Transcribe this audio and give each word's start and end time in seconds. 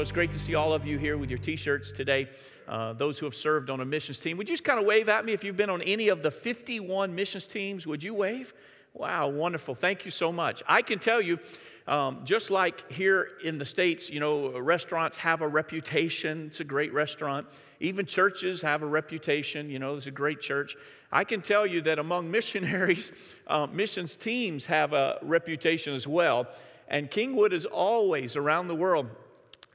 so 0.00 0.02
it's 0.02 0.12
great 0.12 0.32
to 0.32 0.40
see 0.40 0.54
all 0.54 0.72
of 0.72 0.86
you 0.86 0.96
here 0.96 1.18
with 1.18 1.28
your 1.28 1.38
t 1.38 1.56
shirts 1.56 1.92
today. 1.92 2.26
Uh, 2.66 2.94
those 2.94 3.18
who 3.18 3.26
have 3.26 3.34
served 3.34 3.68
on 3.68 3.82
a 3.82 3.84
missions 3.84 4.16
team. 4.16 4.38
Would 4.38 4.48
you 4.48 4.54
just 4.54 4.64
kind 4.64 4.80
of 4.80 4.86
wave 4.86 5.10
at 5.10 5.26
me 5.26 5.34
if 5.34 5.44
you've 5.44 5.58
been 5.58 5.68
on 5.68 5.82
any 5.82 6.08
of 6.08 6.22
the 6.22 6.30
51 6.30 7.14
missions 7.14 7.44
teams? 7.44 7.86
Would 7.86 8.02
you 8.02 8.14
wave? 8.14 8.54
Wow, 8.94 9.28
wonderful. 9.28 9.74
Thank 9.74 10.06
you 10.06 10.10
so 10.10 10.32
much. 10.32 10.62
I 10.66 10.80
can 10.80 11.00
tell 11.00 11.20
you, 11.20 11.38
um, 11.86 12.22
just 12.24 12.50
like 12.50 12.90
here 12.90 13.28
in 13.44 13.58
the 13.58 13.66
States, 13.66 14.08
you 14.08 14.20
know, 14.20 14.58
restaurants 14.58 15.18
have 15.18 15.42
a 15.42 15.48
reputation. 15.48 16.46
It's 16.46 16.60
a 16.60 16.64
great 16.64 16.94
restaurant. 16.94 17.46
Even 17.78 18.06
churches 18.06 18.62
have 18.62 18.80
a 18.82 18.86
reputation. 18.86 19.68
You 19.68 19.80
know, 19.80 19.96
it's 19.96 20.06
a 20.06 20.10
great 20.10 20.40
church. 20.40 20.76
I 21.12 21.24
can 21.24 21.42
tell 21.42 21.66
you 21.66 21.82
that 21.82 21.98
among 21.98 22.30
missionaries, 22.38 23.12
uh, 23.46 23.66
missions 23.70 24.16
teams 24.16 24.64
have 24.64 24.94
a 24.94 25.18
reputation 25.20 25.92
as 25.92 26.06
well. 26.06 26.46
And 26.88 27.10
Kingwood 27.10 27.52
is 27.52 27.66
always 27.66 28.34
around 28.34 28.68
the 28.68 28.74
world. 28.74 29.10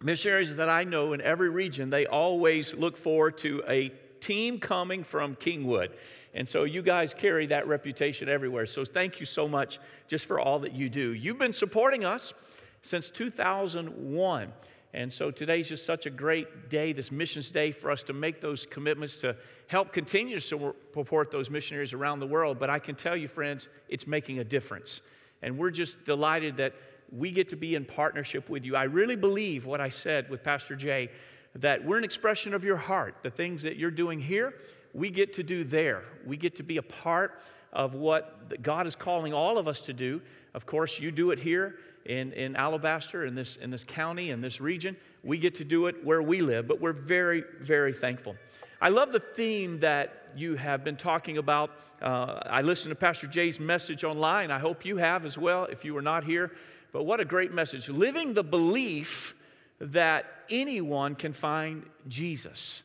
Missionaries 0.02 0.56
that 0.56 0.70
I 0.70 0.84
know 0.84 1.14
in 1.14 1.22
every 1.22 1.50
region, 1.50 1.90
they 1.90 2.06
always 2.06 2.74
look 2.74 2.98
forward 2.98 3.38
to 3.40 3.64
a 3.68 3.90
team 4.20 4.60
coming 4.60 5.04
from 5.04 5.36
Kingwood. 5.36 5.90
And 6.34 6.48
so 6.50 6.66
you 6.66 6.82
guys 6.82 7.14
carry 7.14 7.46
that 7.48 7.68
reputation 7.68 8.28
everywhere. 8.28 8.66
So 8.66 8.84
thank 8.84 9.20
you 9.20 9.26
so 9.26 9.48
much 9.48 9.80
just 10.08 10.26
for 10.26 10.40
all 10.40 10.60
that 10.60 10.74
you 10.74 10.90
do. 10.90 11.14
You've 11.14 11.40
been 11.40 11.54
supporting 11.54 12.04
us 12.04 12.34
since 12.82 13.10
2001. 13.10 14.54
And 14.94 15.12
so 15.12 15.32
today's 15.32 15.70
just 15.70 15.86
such 15.86 16.06
a 16.06 16.10
great 16.10 16.70
day, 16.70 16.94
this 16.94 17.12
missions 17.12 17.52
day, 17.52 17.72
for 17.72 17.90
us 17.90 18.04
to 18.04 18.14
make 18.14 18.42
those 18.42 18.66
commitments 18.66 19.16
to 19.18 19.36
help 19.68 19.92
continue 19.92 20.40
to 20.40 20.42
support 20.42 21.32
those 21.32 21.50
missionaries 21.50 21.94
around 21.94 22.20
the 22.20 22.28
world. 22.28 22.60
But 22.60 22.70
I 22.70 22.80
can 22.80 22.96
tell 22.96 23.16
you, 23.16 23.28
friends, 23.28 23.70
it's 23.90 24.08
making 24.08 24.40
a 24.40 24.44
difference. 24.44 25.02
And 25.42 25.58
we're 25.58 25.72
just 25.72 26.06
delighted 26.06 26.58
that 26.58 26.74
we 27.12 27.32
get 27.32 27.50
to 27.50 27.56
be 27.56 27.76
in 27.76 27.86
partnership 27.86 28.50
with 28.50 28.66
you. 28.66 28.76
I 28.76 28.84
really 28.84 29.16
believe 29.16 29.66
what 29.66 29.82
I 29.82 29.90
said 29.90 30.30
with 30.30 30.44
Pastor 30.44 30.76
Jay 30.76 31.10
that 31.56 31.86
we're 31.86 31.98
an 31.98 32.04
expression 32.04 32.54
of 32.54 32.64
your 32.64 32.78
heart. 32.78 33.16
The 33.24 33.30
things 33.30 33.62
that 33.64 33.78
you're 33.78 33.92
doing 33.92 34.20
here, 34.20 34.54
we 34.94 35.10
get 35.10 35.34
to 35.36 35.44
do 35.44 35.64
there. 35.64 36.04
We 36.26 36.38
get 36.38 36.56
to 36.58 36.64
be 36.64 36.78
a 36.78 36.84
part 36.84 37.42
of 37.72 37.94
what 37.94 38.62
God 38.62 38.88
is 38.88 38.96
calling 38.96 39.34
all 39.34 39.58
of 39.58 39.68
us 39.68 39.82
to 39.84 39.94
do. 39.94 40.22
Of 40.54 40.66
course, 40.66 41.00
you 41.00 41.12
do 41.12 41.32
it 41.32 41.40
here 41.40 41.76
in, 42.06 42.32
in 42.34 42.56
Alabaster, 42.56 43.26
in 43.26 43.36
this, 43.36 43.58
in 43.58 43.70
this 43.70 43.84
county, 43.84 44.30
in 44.32 44.42
this 44.42 44.62
region. 44.62 44.96
We 45.24 45.38
get 45.38 45.56
to 45.56 45.64
do 45.64 45.88
it 45.88 46.04
where 46.04 46.22
we 46.22 46.42
live, 46.42 46.68
but 46.68 46.80
we're 46.80 46.94
very, 46.94 47.44
very 47.60 47.94
thankful. 47.94 48.36
I 48.82 48.90
love 48.90 49.12
the 49.12 49.20
theme 49.20 49.80
that 49.80 50.30
you 50.36 50.56
have 50.56 50.84
been 50.84 50.98
talking 50.98 51.38
about. 51.38 51.72
Uh, 52.02 52.40
I 52.46 52.62
listened 52.62 52.92
to 52.92 52.96
Pastor 52.96 53.28
Jay's 53.28 53.60
message 53.60 54.04
online. 54.04 54.52
I 54.52 54.60
hope 54.60 54.86
you 54.86 54.98
have 54.98 55.26
as 55.26 55.38
well 55.38 55.66
if 55.66 55.86
you 55.86 55.94
were 55.94 56.02
not 56.02 56.24
here. 56.24 56.52
But 56.96 57.04
what 57.04 57.20
a 57.20 57.26
great 57.26 57.52
message. 57.52 57.90
Living 57.90 58.36
the 58.36 58.42
belief 58.42 59.36
that 59.82 60.28
anyone 60.50 61.14
can 61.14 61.34
find 61.34 61.84
Jesus. 62.08 62.84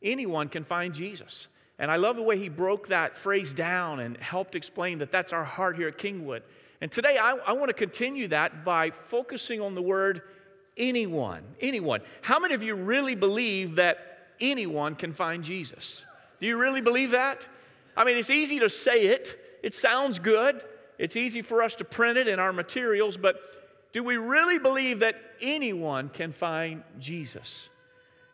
Anyone 0.00 0.48
can 0.48 0.62
find 0.62 0.94
Jesus. 0.94 1.48
And 1.76 1.90
I 1.90 1.96
love 1.96 2.14
the 2.14 2.22
way 2.22 2.38
he 2.38 2.48
broke 2.48 2.86
that 2.86 3.16
phrase 3.16 3.52
down 3.52 3.98
and 3.98 4.16
helped 4.18 4.54
explain 4.54 4.98
that 4.98 5.10
that's 5.10 5.32
our 5.32 5.42
heart 5.42 5.76
here 5.76 5.88
at 5.88 5.98
Kingwood. 5.98 6.42
And 6.80 6.92
today 6.92 7.18
I, 7.20 7.36
I 7.48 7.54
want 7.54 7.66
to 7.66 7.74
continue 7.74 8.28
that 8.28 8.64
by 8.64 8.90
focusing 8.90 9.60
on 9.60 9.74
the 9.74 9.82
word 9.82 10.22
anyone. 10.76 11.42
Anyone. 11.60 12.02
How 12.22 12.38
many 12.38 12.54
of 12.54 12.62
you 12.62 12.76
really 12.76 13.16
believe 13.16 13.74
that 13.74 14.28
anyone 14.38 14.94
can 14.94 15.12
find 15.12 15.42
Jesus? 15.42 16.04
Do 16.40 16.46
you 16.46 16.58
really 16.58 16.80
believe 16.80 17.10
that? 17.10 17.48
I 17.96 18.04
mean, 18.04 18.18
it's 18.18 18.30
easy 18.30 18.60
to 18.60 18.70
say 18.70 19.06
it, 19.06 19.36
it 19.64 19.74
sounds 19.74 20.20
good, 20.20 20.62
it's 20.98 21.16
easy 21.16 21.42
for 21.42 21.62
us 21.62 21.74
to 21.76 21.84
print 21.84 22.18
it 22.18 22.28
in 22.28 22.40
our 22.40 22.52
materials, 22.52 23.16
but 23.16 23.40
do 23.92 24.02
we 24.02 24.16
really 24.16 24.58
believe 24.58 25.00
that 25.00 25.16
anyone 25.40 26.08
can 26.08 26.32
find 26.32 26.82
Jesus? 26.98 27.68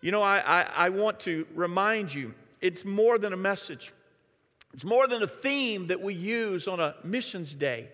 You 0.00 0.10
know, 0.10 0.22
I, 0.22 0.38
I, 0.38 0.62
I, 0.62 0.88
want 0.88 1.20
to 1.20 1.46
remind 1.54 2.12
you 2.12 2.34
it's 2.60 2.84
more 2.84 3.18
than 3.18 3.32
a 3.32 3.36
message, 3.36 3.92
it's 4.72 4.84
more 4.84 5.06
than 5.06 5.22
a 5.22 5.26
theme 5.26 5.86
that 5.86 6.00
we 6.00 6.14
use 6.14 6.66
on 6.66 6.80
a 6.80 6.94
missions 7.04 7.54
day. 7.54 7.88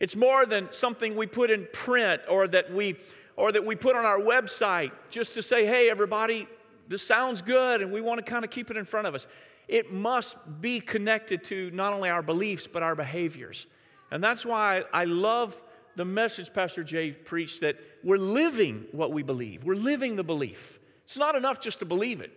It's 0.00 0.16
more 0.16 0.44
than 0.44 0.72
something 0.72 1.16
we 1.16 1.26
put 1.26 1.50
in 1.50 1.68
print 1.72 2.20
or 2.28 2.48
that 2.48 2.72
we 2.72 2.96
or 3.36 3.52
that 3.52 3.64
we 3.64 3.74
put 3.74 3.96
on 3.96 4.04
our 4.04 4.18
website 4.18 4.92
just 5.10 5.34
to 5.34 5.42
say, 5.42 5.66
hey, 5.66 5.90
everybody, 5.90 6.46
this 6.88 7.06
sounds 7.06 7.42
good, 7.42 7.80
and 7.80 7.90
we 7.90 8.00
want 8.00 8.24
to 8.24 8.30
kind 8.30 8.44
of 8.44 8.50
keep 8.50 8.70
it 8.70 8.76
in 8.76 8.84
front 8.84 9.06
of 9.06 9.14
us. 9.14 9.26
It 9.66 9.92
must 9.92 10.36
be 10.60 10.80
connected 10.80 11.44
to 11.44 11.70
not 11.72 11.92
only 11.92 12.10
our 12.10 12.22
beliefs, 12.22 12.68
but 12.70 12.82
our 12.82 12.94
behaviors. 12.94 13.66
And 14.14 14.22
that's 14.22 14.46
why 14.46 14.84
I 14.92 15.06
love 15.06 15.60
the 15.96 16.04
message 16.04 16.54
Pastor 16.54 16.84
Jay 16.84 17.10
preached 17.10 17.62
that 17.62 17.76
we're 18.04 18.16
living 18.16 18.86
what 18.92 19.10
we 19.10 19.24
believe. 19.24 19.64
We're 19.64 19.74
living 19.74 20.14
the 20.14 20.22
belief. 20.22 20.78
It's 21.04 21.16
not 21.16 21.34
enough 21.34 21.60
just 21.60 21.80
to 21.80 21.84
believe 21.84 22.20
it. 22.20 22.30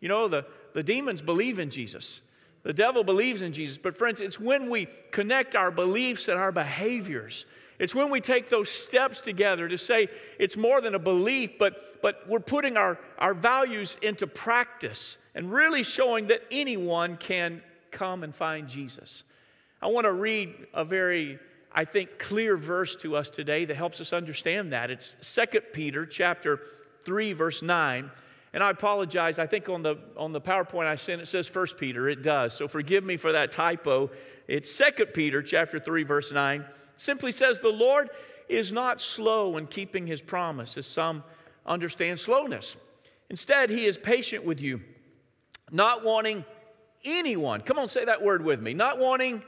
You 0.00 0.08
know, 0.08 0.26
the, 0.26 0.44
the 0.74 0.82
demons 0.82 1.20
believe 1.20 1.60
in 1.60 1.70
Jesus, 1.70 2.20
the 2.64 2.72
devil 2.72 3.04
believes 3.04 3.42
in 3.42 3.52
Jesus. 3.52 3.78
But, 3.78 3.96
friends, 3.96 4.18
it's 4.18 4.40
when 4.40 4.68
we 4.68 4.88
connect 5.12 5.54
our 5.54 5.70
beliefs 5.70 6.26
and 6.26 6.36
our 6.36 6.50
behaviors. 6.50 7.46
It's 7.78 7.94
when 7.94 8.10
we 8.10 8.20
take 8.20 8.48
those 8.48 8.68
steps 8.68 9.20
together 9.20 9.68
to 9.68 9.78
say 9.78 10.08
it's 10.36 10.56
more 10.56 10.80
than 10.80 10.96
a 10.96 10.98
belief, 10.98 11.60
but, 11.60 12.02
but 12.02 12.28
we're 12.28 12.40
putting 12.40 12.76
our, 12.76 12.98
our 13.18 13.34
values 13.34 13.96
into 14.02 14.26
practice 14.26 15.16
and 15.36 15.52
really 15.52 15.84
showing 15.84 16.26
that 16.26 16.42
anyone 16.50 17.16
can 17.16 17.62
come 17.92 18.24
and 18.24 18.34
find 18.34 18.66
Jesus. 18.66 19.22
I 19.82 19.88
want 19.88 20.04
to 20.04 20.12
read 20.12 20.54
a 20.74 20.84
very, 20.84 21.38
I 21.72 21.84
think, 21.84 22.18
clear 22.18 22.56
verse 22.56 22.96
to 22.96 23.16
us 23.16 23.30
today 23.30 23.64
that 23.64 23.76
helps 23.76 24.00
us 24.00 24.12
understand 24.12 24.72
that. 24.72 24.90
It's 24.90 25.14
2 25.22 25.60
Peter 25.72 26.04
chapter 26.04 26.60
3, 27.04 27.32
verse 27.32 27.62
9. 27.62 28.10
And 28.52 28.62
I 28.62 28.70
apologize. 28.70 29.38
I 29.38 29.46
think 29.46 29.68
on 29.68 29.82
the, 29.82 29.96
on 30.16 30.32
the 30.32 30.40
PowerPoint 30.40 30.86
I 30.86 30.96
sent 30.96 31.22
it 31.22 31.28
says 31.28 31.54
1 31.54 31.66
Peter. 31.78 32.08
It 32.08 32.22
does. 32.22 32.54
So 32.54 32.68
forgive 32.68 33.04
me 33.04 33.16
for 33.16 33.32
that 33.32 33.52
typo. 33.52 34.10
It's 34.48 34.76
2 34.76 35.06
Peter 35.06 35.42
chapter 35.42 35.78
3, 35.78 36.02
verse 36.02 36.30
9. 36.30 36.64
Simply 36.96 37.32
says, 37.32 37.60
The 37.60 37.68
Lord 37.68 38.10
is 38.48 38.72
not 38.72 39.00
slow 39.00 39.56
in 39.56 39.66
keeping 39.66 40.06
his 40.06 40.20
promise, 40.20 40.76
as 40.76 40.86
some 40.86 41.24
understand 41.64 42.20
slowness. 42.20 42.76
Instead, 43.30 43.70
he 43.70 43.86
is 43.86 43.96
patient 43.96 44.44
with 44.44 44.60
you, 44.60 44.82
not 45.70 46.04
wanting 46.04 46.44
anyone, 47.04 47.60
come 47.60 47.78
on, 47.78 47.88
say 47.88 48.04
that 48.04 48.22
word 48.22 48.44
with 48.44 48.60
me, 48.60 48.74
not 48.74 48.98
wanting 48.98 49.42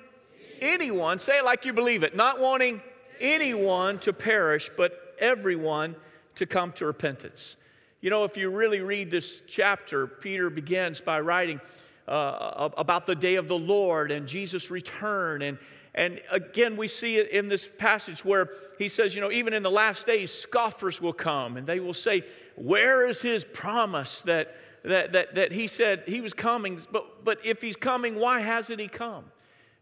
anyone, 0.63 1.19
say 1.19 1.39
it 1.39 1.45
like 1.45 1.65
you 1.65 1.73
believe 1.73 2.03
it, 2.03 2.17
not 2.17 2.39
wanting 2.39 2.83
anyone 3.21 3.99
to 3.99 4.13
perish, 4.13 4.71
but 4.77 5.17
everyone 5.19 5.97
to 6.37 6.47
come 6.47 6.73
to 6.73 6.87
repentance. 6.87 7.57
You 8.01 8.11
know, 8.11 8.25
if 8.25 8.37
you 8.37 8.51
really 8.51 8.81
read 8.81 9.11
this 9.11 9.43
chapter, 9.47 10.07
Peter 10.07 10.51
begins 10.51 11.01
by 11.01 11.21
writing 11.21 11.61
uh, 12.09 12.71
about 12.77 13.07
the 13.07 13.15
day 13.15 13.37
of 13.37 13.49
the 13.49 13.59
Lord 13.59 14.11
and 14.11 14.27
Jesus' 14.27 14.71
return. 14.71 15.43
And, 15.43 15.59
and 15.95 16.21
again, 16.31 16.77
we 16.77 16.89
see 16.89 17.17
it 17.19 17.31
in 17.31 17.49
this 17.49 17.69
passage 17.79 18.25
where 18.25 18.51
he 18.79 18.89
says, 18.89 19.15
you 19.15 19.21
know, 19.21 19.31
even 19.31 19.53
in 19.53 19.63
the 19.63 19.71
last 19.71 20.07
days, 20.07 20.33
scoffers 20.33 21.01
will 21.01 21.13
come 21.13 21.57
and 21.57 21.67
they 21.67 21.79
will 21.79 21.95
say, 21.95 22.25
Where 22.57 23.07
is 23.07 23.23
his 23.23 23.45
promise 23.45 24.23
that, 24.23 24.57
that, 24.85 25.13
that, 25.13 25.35
that 25.37 25.53
he 25.53 25.69
said 25.69 26.03
he 26.07 26.21
was 26.21 26.33
coming? 26.33 26.83
But, 26.91 27.25
but 27.25 27.47
if 27.47 27.63
he's 27.63 27.77
coming, 27.77 28.19
why 28.19 28.41
hasn't 28.41 28.81
he 28.81 28.89
come? 28.89 29.27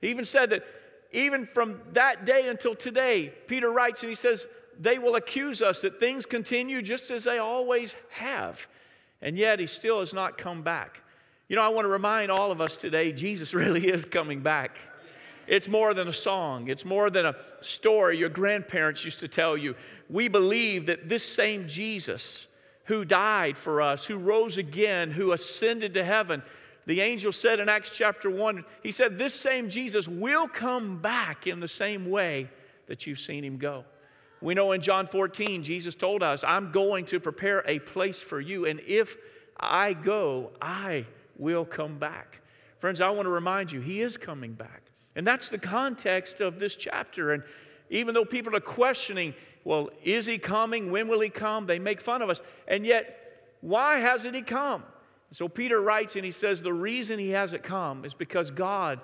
He 0.01 0.09
even 0.09 0.25
said 0.25 0.51
that 0.51 0.65
even 1.13 1.47
from 1.47 1.81
that 1.93 2.25
day 2.25 2.49
until 2.49 2.75
today, 2.75 3.33
Peter 3.47 3.71
writes 3.71 4.03
and 4.03 4.11
he 4.11 4.17
says, 4.17 4.47
they 4.79 4.99
will 4.99 5.17
accuse 5.17 5.61
us 5.61 5.83
that 5.83 6.01
things 6.01 6.25
continue 6.25 6.81
just 6.81 7.11
as 7.11 7.25
they 7.25 7.39
always 7.39 7.95
have. 8.11 8.67
And 9.21 9.37
yet 9.37 9.59
he 9.59 9.67
still 9.67 10.01
has 10.01 10.15
not 10.15 10.39
come 10.39 10.63
back. 10.63 11.03
You 11.49 11.57
know, 11.57 11.63
I 11.63 11.69
want 11.69 11.85
to 11.85 11.91
remind 11.91 12.31
all 12.31 12.51
of 12.51 12.61
us 12.61 12.77
today 12.77 13.13
Jesus 13.13 13.53
really 13.55 13.89
is 13.89 14.05
coming 14.05 14.41
back. 14.41 14.79
It's 15.47 15.69
more 15.69 15.95
than 15.95 16.07
a 16.07 16.13
song, 16.13 16.69
it's 16.69 16.85
more 16.85 17.11
than 17.11 17.27
a 17.27 17.35
story 17.61 18.17
your 18.17 18.29
grandparents 18.29 19.05
used 19.05 19.21
to 19.21 19.29
tell 19.29 19.57
you. 19.57 19.75
We 20.09 20.29
believe 20.29 20.87
that 20.87 21.09
this 21.09 21.27
same 21.27 21.67
Jesus 21.67 22.47
who 22.85 23.05
died 23.05 23.59
for 23.59 23.83
us, 23.83 24.07
who 24.07 24.17
rose 24.17 24.57
again, 24.57 25.11
who 25.11 25.33
ascended 25.33 25.95
to 25.95 26.05
heaven, 26.05 26.43
the 26.91 27.03
angel 27.03 27.31
said 27.31 27.61
in 27.61 27.69
Acts 27.69 27.91
chapter 27.95 28.29
1, 28.29 28.65
he 28.83 28.91
said, 28.91 29.17
This 29.17 29.33
same 29.33 29.69
Jesus 29.69 30.09
will 30.09 30.49
come 30.49 30.97
back 30.97 31.47
in 31.47 31.61
the 31.61 31.69
same 31.69 32.11
way 32.11 32.49
that 32.89 33.07
you've 33.07 33.21
seen 33.21 33.45
him 33.45 33.59
go. 33.59 33.85
We 34.41 34.55
know 34.55 34.73
in 34.73 34.81
John 34.81 35.07
14, 35.07 35.63
Jesus 35.63 35.95
told 35.95 36.25
us, 36.25 36.43
I'm 36.43 36.73
going 36.73 37.05
to 37.07 37.21
prepare 37.21 37.63
a 37.65 37.79
place 37.79 38.19
for 38.19 38.41
you, 38.41 38.67
and 38.67 38.81
if 38.81 39.17
I 39.57 39.93
go, 39.93 40.51
I 40.61 41.07
will 41.37 41.65
come 41.65 42.01
back. 42.01 42.41
Friends, 42.81 43.01
I 43.01 43.11
want 43.11 43.27
to 43.27 43.31
remind 43.31 43.71
you, 43.71 43.81
he 43.81 44.01
is 44.01 44.17
coming 44.17 44.55
back. 44.55 44.83
And 45.15 45.25
that's 45.25 45.49
the 45.49 45.59
context 45.59 46.41
of 46.41 46.59
this 46.59 46.75
chapter. 46.75 47.33
And 47.33 47.45
even 47.91 48.15
though 48.15 48.25
people 48.25 48.57
are 48.57 48.61
questioning, 48.61 49.35
well, 49.63 49.91
is 50.03 50.27
he 50.27 50.39
coming? 50.39 50.91
When 50.91 51.07
will 51.07 51.21
he 51.21 51.29
come? 51.29 51.67
They 51.67 51.79
make 51.79 52.01
fun 52.01 52.21
of 52.21 52.31
us. 52.31 52.41
And 52.67 52.85
yet, 52.85 53.17
why 53.61 54.01
hasn't 54.01 54.35
he 54.35 54.43
come? 54.43 54.83
So 55.33 55.49
Peter 55.49 55.81
writes 55.81 56.17
and 56.17 56.25
he 56.25 56.31
says 56.31 56.63
the 56.63 56.73
reason 56.73 57.19
he 57.19 57.31
hasn't 57.31 57.63
come 57.63 58.05
is 58.05 58.15
because 58.15 58.51
God 58.51 59.01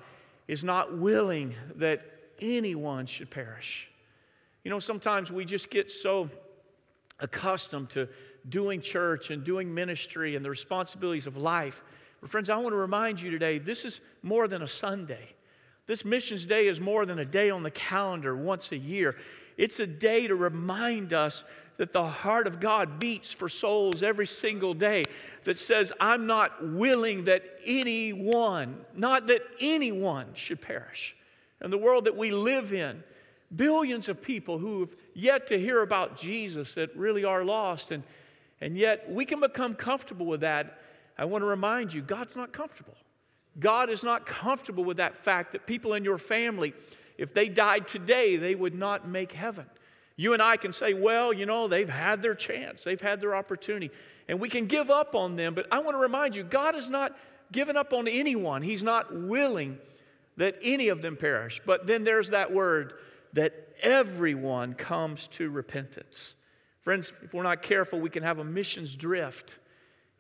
is 0.49 0.65
not 0.65 0.97
willing 0.97 1.55
that 1.77 2.05
anyone 2.41 3.07
should 3.07 3.31
perish. 3.31 3.89
You 4.65 4.71
know, 4.71 4.79
sometimes 4.81 5.31
we 5.31 5.45
just 5.45 5.71
get 5.71 5.93
so 5.93 6.29
accustomed 7.21 7.91
to 7.91 8.09
doing 8.49 8.81
church 8.81 9.31
and 9.31 9.45
doing 9.45 9.73
ministry 9.73 10.37
and 10.37 10.45
the 10.45 10.51
responsibilities 10.51 11.27
of 11.27 11.37
life. 11.37 11.83
But, 12.21 12.31
friends, 12.31 12.51
I 12.51 12.57
want 12.57 12.73
to 12.73 12.77
remind 12.77 13.21
you 13.21 13.31
today 13.31 13.59
this 13.59 13.85
is 13.85 14.01
more 14.23 14.49
than 14.49 14.63
a 14.63 14.69
Sunday. 14.69 15.35
This 15.87 16.05
Missions 16.05 16.45
Day 16.45 16.67
is 16.67 16.81
more 16.81 17.07
than 17.07 17.19
a 17.19 17.25
day 17.25 17.51
on 17.51 17.63
the 17.63 17.71
calendar 17.71 18.37
once 18.37 18.73
a 18.73 18.77
year. 18.77 19.17
It's 19.57 19.79
a 19.79 19.87
day 19.87 20.27
to 20.27 20.35
remind 20.35 21.13
us 21.13 21.45
that 21.77 21.93
the 21.93 22.07
heart 22.07 22.47
of 22.47 22.61
God 22.61 22.99
beats 22.99 23.33
for 23.33 23.49
souls 23.49 24.03
every 24.03 24.27
single 24.27 24.75
day, 24.75 25.05
that 25.45 25.59
says, 25.59 25.93
I'm 26.01 26.27
not 26.27 26.65
willing 26.65 27.25
that 27.25 27.45
anyone, 27.65 28.85
not 28.95 29.27
that 29.29 29.43
anyone 29.61 30.27
should 30.35 30.61
perish. 30.61 31.15
And 31.61 31.73
the 31.73 31.79
world 31.79 32.05
that 32.05 32.17
we 32.17 32.31
live 32.31 32.73
in, 32.73 33.03
billions 33.55 34.09
of 34.09 34.21
people 34.21 34.59
who 34.59 34.81
have 34.81 34.97
yet 35.15 35.47
to 35.49 35.59
hear 35.59 35.83
about 35.83 36.17
Jesus 36.17 36.75
that 36.75 36.95
really 36.97 37.25
are 37.25 37.45
lost. 37.45 37.91
And, 37.91 38.03
and 38.61 38.77
yet 38.77 39.11
we 39.11 39.25
can 39.25 39.41
become 39.41 39.75
comfortable 39.75 40.27
with 40.27 40.41
that. 40.41 40.81
I 41.19 41.25
want 41.25 41.43
to 41.43 41.47
remind 41.47 41.95
you, 41.95 42.03
God's 42.03 42.37
not 42.37 42.53
comfortable. 42.53 42.97
God 43.59 43.89
is 43.89 44.03
not 44.03 44.27
comfortable 44.27 44.85
with 44.85 44.99
that 44.99 45.17
fact 45.17 45.53
that 45.53 45.67
people 45.67 45.95
in 45.95 46.05
your 46.05 46.19
family, 46.19 46.75
if 47.17 47.33
they 47.33 47.49
died 47.49 47.89
today, 47.89 48.37
they 48.37 48.55
would 48.55 48.75
not 48.75 49.09
make 49.09 49.33
heaven. 49.33 49.67
You 50.17 50.33
and 50.33 50.43
I 50.43 50.57
can 50.57 50.73
say, 50.73 50.95
well, 50.95 51.33
you 51.33 51.47
know, 51.47 51.69
they've 51.69 51.89
had 51.89 52.23
their 52.23 52.35
chance, 52.35 52.83
they've 52.85 53.01
had 53.01 53.21
their 53.21 53.35
opportunity, 53.35 53.91
and 54.29 54.41
we 54.41 54.49
can 54.49 54.67
give 54.67 54.91
up 54.91 55.15
on 55.15 55.37
them. 55.37 55.55
But 55.55 55.67
I 55.71 55.81
want 55.81 55.95
to 55.95 56.01
remind 56.01 56.35
you, 56.35 56.43
God 56.43 56.75
has 56.75 56.89
not 56.89 57.17
given 57.53 57.77
up 57.77 57.93
on 57.93 58.09
anyone. 58.09 58.63
He's 58.63 58.83
not 58.83 59.15
willing 59.15 59.79
that 60.37 60.57
any 60.63 60.89
of 60.89 61.03
them 61.03 61.17
perish. 61.17 61.61
But 61.65 61.87
then 61.87 62.05
there's 62.05 62.31
that 62.31 62.53
word 62.53 62.95
that 63.35 63.69
everyone 63.83 64.75
comes 64.75 65.29
to 65.29 65.51
repentance. 65.51 66.35
Friends, 66.83 67.13
if 67.23 67.35
we're 67.35 67.43
not 67.43 67.63
careful, 67.63 68.01
we 68.01 68.11
can 68.11 68.23
have 68.23 68.39
a 68.39 68.45
missions 68.45 68.95
drift 68.95 69.59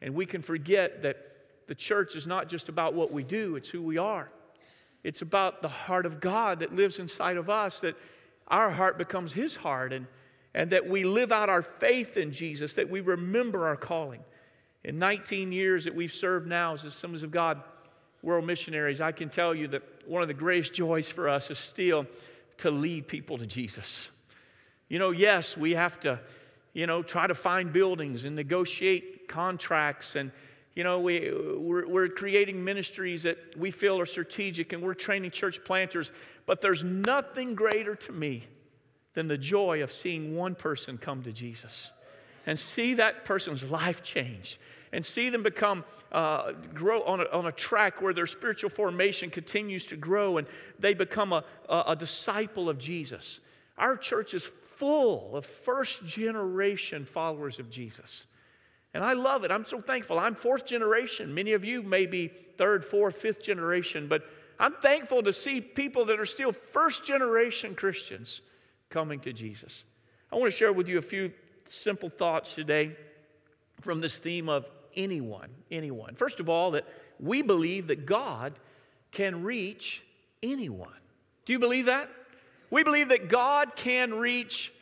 and 0.02 0.14
we 0.14 0.26
can 0.26 0.42
forget 0.42 1.02
that 1.02 1.16
the 1.66 1.74
church 1.74 2.16
is 2.16 2.26
not 2.26 2.48
just 2.48 2.68
about 2.68 2.94
what 2.94 3.12
we 3.12 3.24
do, 3.24 3.56
it's 3.56 3.68
who 3.68 3.82
we 3.82 3.98
are. 3.98 4.30
It's 5.02 5.22
about 5.22 5.62
the 5.62 5.68
heart 5.68 6.06
of 6.06 6.20
God 6.20 6.60
that 6.60 6.74
lives 6.74 6.98
inside 6.98 7.36
of 7.36 7.48
us, 7.48 7.80
that 7.80 7.96
our 8.48 8.70
heart 8.70 8.98
becomes 8.98 9.32
His 9.32 9.56
heart, 9.56 9.92
and, 9.92 10.06
and 10.54 10.70
that 10.70 10.88
we 10.88 11.04
live 11.04 11.32
out 11.32 11.48
our 11.48 11.62
faith 11.62 12.16
in 12.16 12.32
Jesus, 12.32 12.74
that 12.74 12.88
we 12.88 13.00
remember 13.00 13.66
our 13.66 13.76
calling. 13.76 14.22
In 14.84 14.98
19 14.98 15.52
years 15.52 15.84
that 15.84 15.94
we've 15.94 16.12
served 16.12 16.46
now 16.46 16.74
as 16.74 16.84
Assemblies 16.84 17.22
of 17.22 17.30
God 17.30 17.62
world 18.22 18.46
missionaries, 18.46 19.00
I 19.00 19.12
can 19.12 19.28
tell 19.28 19.54
you 19.54 19.68
that 19.68 19.82
one 20.06 20.22
of 20.22 20.28
the 20.28 20.34
greatest 20.34 20.74
joys 20.74 21.10
for 21.10 21.28
us 21.28 21.50
is 21.50 21.58
still 21.58 22.06
to 22.58 22.70
lead 22.70 23.08
people 23.08 23.38
to 23.38 23.46
Jesus. 23.46 24.08
You 24.88 24.98
know, 24.98 25.10
yes, 25.10 25.56
we 25.56 25.72
have 25.72 25.98
to, 26.00 26.20
you 26.72 26.86
know, 26.86 27.02
try 27.02 27.26
to 27.26 27.34
find 27.34 27.72
buildings 27.72 28.24
and 28.24 28.36
negotiate 28.36 29.28
contracts 29.28 30.14
and 30.14 30.30
you 30.76 30.84
know, 30.84 31.00
we, 31.00 31.32
we're, 31.32 31.88
we're, 31.88 32.08
creating 32.08 32.62
ministries 32.62 33.22
that 33.22 33.38
we 33.56 33.70
feel 33.70 33.98
are 33.98 34.04
strategic 34.04 34.74
and 34.74 34.82
we're 34.82 34.92
training 34.92 35.30
church 35.30 35.64
planters, 35.64 36.12
but 36.44 36.60
there's 36.60 36.84
nothing 36.84 37.54
greater 37.54 37.96
to 37.96 38.12
me 38.12 38.44
than 39.14 39.26
the 39.26 39.38
joy 39.38 39.82
of 39.82 39.90
seeing 39.90 40.36
one 40.36 40.54
person 40.54 40.98
come 40.98 41.22
to 41.22 41.32
Jesus 41.32 41.90
and 42.44 42.58
see 42.58 42.92
that 42.94 43.24
person's 43.24 43.64
life 43.64 44.02
change 44.02 44.60
and 44.92 45.04
see 45.04 45.30
them 45.30 45.42
become, 45.42 45.82
uh, 46.12 46.52
grow 46.74 47.02
on 47.04 47.20
a, 47.20 47.24
on 47.32 47.46
a 47.46 47.52
track 47.52 48.02
where 48.02 48.12
their 48.12 48.26
spiritual 48.26 48.68
formation 48.68 49.30
continues 49.30 49.86
to 49.86 49.96
grow 49.96 50.36
and 50.36 50.46
they 50.78 50.92
become 50.92 51.32
a, 51.32 51.42
a, 51.70 51.84
a 51.88 51.96
disciple 51.96 52.68
of 52.68 52.76
Jesus. 52.76 53.40
Our 53.78 53.96
church 53.96 54.34
is 54.34 54.44
full 54.44 55.36
of 55.36 55.46
first 55.46 56.04
generation 56.04 57.06
followers 57.06 57.58
of 57.58 57.70
Jesus. 57.70 58.26
And 58.96 59.04
I 59.04 59.12
love 59.12 59.44
it. 59.44 59.50
I'm 59.50 59.66
so 59.66 59.78
thankful. 59.78 60.18
I'm 60.18 60.34
fourth 60.34 60.64
generation. 60.64 61.34
Many 61.34 61.52
of 61.52 61.66
you 61.66 61.82
may 61.82 62.06
be 62.06 62.28
third, 62.28 62.82
fourth, 62.82 63.16
fifth 63.16 63.42
generation, 63.42 64.08
but 64.08 64.22
I'm 64.58 64.72
thankful 64.72 65.22
to 65.24 65.34
see 65.34 65.60
people 65.60 66.06
that 66.06 66.18
are 66.18 66.24
still 66.24 66.50
first 66.50 67.04
generation 67.04 67.74
Christians 67.74 68.40
coming 68.88 69.20
to 69.20 69.34
Jesus. 69.34 69.84
I 70.32 70.36
want 70.36 70.50
to 70.50 70.56
share 70.56 70.72
with 70.72 70.88
you 70.88 70.96
a 70.96 71.02
few 71.02 71.30
simple 71.66 72.08
thoughts 72.08 72.54
today 72.54 72.96
from 73.82 74.00
this 74.00 74.16
theme 74.16 74.48
of 74.48 74.64
anyone, 74.94 75.50
anyone. 75.70 76.14
First 76.14 76.40
of 76.40 76.48
all, 76.48 76.70
that 76.70 76.86
we 77.20 77.42
believe 77.42 77.88
that 77.88 78.06
God 78.06 78.54
can 79.10 79.42
reach 79.42 80.02
anyone. 80.42 80.88
Do 81.44 81.52
you 81.52 81.58
believe 81.58 81.84
that? 81.84 82.08
We 82.70 82.82
believe 82.82 83.10
that 83.10 83.28
God 83.28 83.76
can 83.76 84.14
reach 84.14 84.72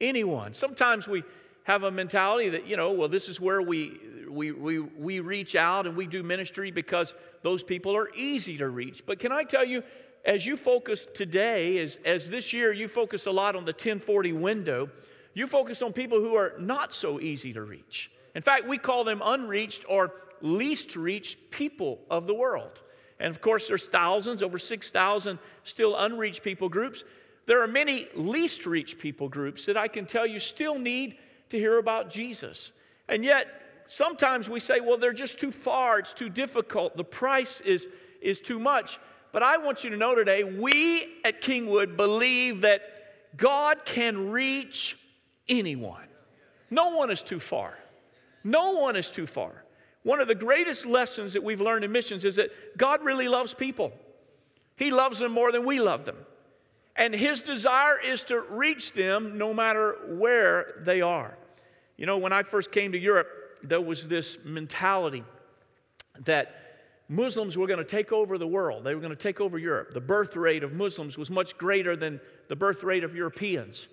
anyone. 0.00 0.52
Sometimes 0.52 1.06
we 1.06 1.22
have 1.66 1.82
a 1.82 1.90
mentality 1.90 2.48
that, 2.50 2.68
you 2.68 2.76
know, 2.76 2.92
well, 2.92 3.08
this 3.08 3.28
is 3.28 3.40
where 3.40 3.60
we, 3.60 3.98
we, 4.28 4.52
we, 4.52 4.78
we 4.78 5.18
reach 5.18 5.56
out 5.56 5.84
and 5.84 5.96
we 5.96 6.06
do 6.06 6.22
ministry 6.22 6.70
because 6.70 7.12
those 7.42 7.64
people 7.64 7.96
are 7.96 8.08
easy 8.14 8.56
to 8.56 8.68
reach. 8.68 9.04
But 9.04 9.18
can 9.18 9.32
I 9.32 9.42
tell 9.42 9.64
you, 9.64 9.82
as 10.24 10.46
you 10.46 10.56
focus 10.56 11.08
today, 11.12 11.78
as, 11.78 11.98
as 12.04 12.30
this 12.30 12.52
year 12.52 12.72
you 12.72 12.86
focus 12.86 13.26
a 13.26 13.32
lot 13.32 13.56
on 13.56 13.64
the 13.64 13.72
1040 13.72 14.32
window, 14.32 14.88
you 15.34 15.48
focus 15.48 15.82
on 15.82 15.92
people 15.92 16.20
who 16.20 16.36
are 16.36 16.54
not 16.56 16.94
so 16.94 17.18
easy 17.18 17.52
to 17.54 17.62
reach. 17.62 18.12
In 18.36 18.42
fact, 18.42 18.68
we 18.68 18.78
call 18.78 19.02
them 19.02 19.20
unreached 19.24 19.84
or 19.88 20.12
least 20.40 20.94
reached 20.94 21.50
people 21.50 21.98
of 22.08 22.28
the 22.28 22.34
world. 22.34 22.80
And 23.18 23.28
of 23.28 23.40
course, 23.40 23.66
there's 23.66 23.86
thousands, 23.86 24.40
over 24.40 24.60
6,000 24.60 25.40
still 25.64 25.96
unreached 25.96 26.44
people 26.44 26.68
groups. 26.68 27.02
There 27.46 27.60
are 27.60 27.66
many 27.66 28.06
least 28.14 28.66
reached 28.66 29.00
people 29.00 29.28
groups 29.28 29.66
that 29.66 29.76
I 29.76 29.88
can 29.88 30.06
tell 30.06 30.28
you 30.28 30.38
still 30.38 30.78
need 30.78 31.18
to 31.50 31.58
hear 31.58 31.78
about 31.78 32.10
Jesus. 32.10 32.72
And 33.08 33.24
yet, 33.24 33.46
sometimes 33.88 34.48
we 34.50 34.60
say, 34.60 34.80
well, 34.80 34.98
they're 34.98 35.12
just 35.12 35.38
too 35.38 35.52
far, 35.52 35.98
it's 35.98 36.12
too 36.12 36.28
difficult, 36.28 36.96
the 36.96 37.04
price 37.04 37.60
is, 37.60 37.86
is 38.20 38.40
too 38.40 38.58
much. 38.58 38.98
But 39.32 39.42
I 39.42 39.58
want 39.58 39.84
you 39.84 39.90
to 39.90 39.96
know 39.96 40.14
today, 40.14 40.44
we 40.44 41.02
at 41.24 41.42
Kingwood 41.42 41.96
believe 41.96 42.62
that 42.62 42.82
God 43.36 43.84
can 43.84 44.30
reach 44.30 44.96
anyone. 45.48 46.06
No 46.70 46.96
one 46.96 47.10
is 47.10 47.22
too 47.22 47.38
far. 47.38 47.76
No 48.42 48.80
one 48.80 48.96
is 48.96 49.10
too 49.10 49.26
far. 49.26 49.64
One 50.02 50.20
of 50.20 50.28
the 50.28 50.34
greatest 50.34 50.86
lessons 50.86 51.32
that 51.32 51.42
we've 51.42 51.60
learned 51.60 51.84
in 51.84 51.92
missions 51.92 52.24
is 52.24 52.36
that 52.36 52.78
God 52.78 53.04
really 53.04 53.28
loves 53.28 53.52
people. 53.54 53.92
He 54.76 54.90
loves 54.90 55.18
them 55.18 55.32
more 55.32 55.50
than 55.50 55.66
we 55.66 55.80
love 55.80 56.04
them. 56.04 56.16
And 56.96 57.14
his 57.14 57.42
desire 57.42 57.98
is 57.98 58.22
to 58.24 58.40
reach 58.40 58.94
them 58.94 59.36
no 59.36 59.52
matter 59.52 59.96
where 60.08 60.74
they 60.80 61.02
are. 61.02 61.36
You 61.96 62.06
know, 62.06 62.18
when 62.18 62.32
I 62.32 62.42
first 62.42 62.72
came 62.72 62.92
to 62.92 62.98
Europe, 62.98 63.28
there 63.62 63.80
was 63.80 64.08
this 64.08 64.38
mentality 64.44 65.24
that 66.24 66.54
Muslims 67.08 67.56
were 67.56 67.66
going 67.66 67.78
to 67.78 67.84
take 67.84 68.12
over 68.12 68.38
the 68.38 68.46
world. 68.46 68.84
They 68.84 68.94
were 68.94 69.00
going 69.00 69.10
to 69.10 69.16
take 69.16 69.40
over 69.40 69.58
Europe. 69.58 69.94
The 69.94 70.00
birth 70.00 70.34
rate 70.36 70.62
of 70.62 70.72
Muslims 70.72 71.16
was 71.16 71.30
much 71.30 71.56
greater 71.56 71.96
than 71.96 72.20
the 72.48 72.56
birth 72.56 72.82
rate 72.82 73.04
of 73.04 73.14
Europeans. 73.14 73.86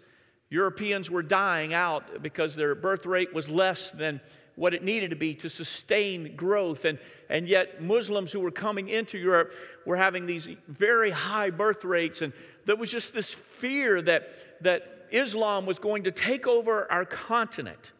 Europeans 0.49 1.09
were 1.09 1.23
dying 1.23 1.73
out 1.73 2.21
because 2.23 2.55
their 2.55 2.75
birth 2.75 3.05
rate 3.05 3.33
was 3.33 3.49
less 3.49 3.91
than 3.91 4.21
what 4.55 4.73
it 4.73 4.83
needed 4.83 5.09
to 5.09 5.15
be 5.15 5.33
to 5.33 5.49
sustain 5.49 6.35
growth. 6.35 6.85
And, 6.85 6.99
and 7.29 7.47
yet, 7.47 7.81
Muslims 7.81 8.31
who 8.31 8.39
were 8.39 8.51
coming 8.51 8.89
into 8.89 9.17
Europe 9.17 9.51
were 9.85 9.97
having 9.97 10.25
these 10.25 10.47
very 10.67 11.09
high 11.11 11.49
birth 11.49 11.83
rates. 11.83 12.21
And 12.21 12.33
there 12.65 12.75
was 12.75 12.91
just 12.91 13.13
this 13.13 13.33
fear 13.33 14.01
that, 14.01 14.29
that 14.61 15.07
Islam 15.11 15.65
was 15.65 15.79
going 15.79 16.03
to 16.03 16.11
take 16.11 16.47
over 16.47 16.91
our 16.91 17.05
continent. 17.05 17.91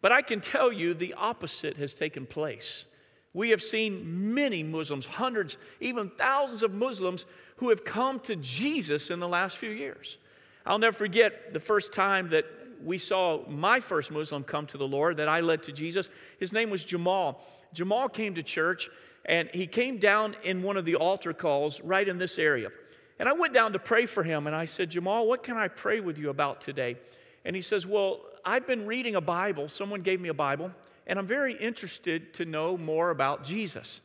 But 0.00 0.12
I 0.12 0.22
can 0.22 0.40
tell 0.40 0.72
you 0.72 0.94
the 0.94 1.14
opposite 1.14 1.76
has 1.76 1.94
taken 1.94 2.26
place. 2.26 2.84
We 3.32 3.50
have 3.50 3.62
seen 3.62 4.34
many 4.34 4.62
Muslims, 4.62 5.06
hundreds, 5.06 5.56
even 5.80 6.10
thousands 6.10 6.62
of 6.62 6.72
Muslims 6.72 7.24
who 7.56 7.70
have 7.70 7.84
come 7.84 8.20
to 8.20 8.36
Jesus 8.36 9.10
in 9.10 9.18
the 9.18 9.28
last 9.28 9.58
few 9.58 9.70
years. 9.70 10.18
I'll 10.64 10.78
never 10.78 10.96
forget 10.96 11.52
the 11.52 11.60
first 11.60 11.92
time 11.92 12.30
that 12.30 12.46
we 12.82 12.98
saw 12.98 13.46
my 13.48 13.80
first 13.80 14.10
Muslim 14.10 14.44
come 14.44 14.66
to 14.68 14.78
the 14.78 14.86
Lord 14.86 15.16
that 15.16 15.28
I 15.28 15.40
led 15.40 15.62
to 15.64 15.72
Jesus. 15.72 16.08
His 16.38 16.52
name 16.52 16.70
was 16.70 16.84
Jamal. 16.84 17.42
Jamal 17.72 18.08
came 18.08 18.34
to 18.34 18.42
church 18.42 18.88
and 19.24 19.48
he 19.52 19.66
came 19.66 19.98
down 19.98 20.36
in 20.44 20.62
one 20.62 20.76
of 20.76 20.84
the 20.84 20.96
altar 20.96 21.32
calls 21.32 21.80
right 21.80 22.06
in 22.06 22.18
this 22.18 22.38
area. 22.38 22.70
And 23.18 23.28
I 23.28 23.32
went 23.32 23.54
down 23.54 23.72
to 23.72 23.78
pray 23.78 24.06
for 24.06 24.22
him 24.22 24.46
and 24.46 24.56
I 24.56 24.64
said, 24.64 24.90
Jamal, 24.90 25.26
what 25.26 25.42
can 25.42 25.56
I 25.56 25.68
pray 25.68 26.00
with 26.00 26.18
you 26.18 26.30
about 26.30 26.60
today? 26.60 26.96
And 27.44 27.54
he 27.54 27.62
says, 27.62 27.86
Well, 27.86 28.20
I've 28.44 28.66
been 28.66 28.86
reading 28.86 29.14
a 29.14 29.20
Bible. 29.20 29.68
Someone 29.68 30.00
gave 30.00 30.20
me 30.20 30.28
a 30.28 30.34
Bible, 30.34 30.72
and 31.06 31.18
I'm 31.18 31.26
very 31.26 31.54
interested 31.54 32.34
to 32.34 32.44
know 32.44 32.76
more 32.76 33.10
about 33.10 33.44
Jesus. 33.44 34.00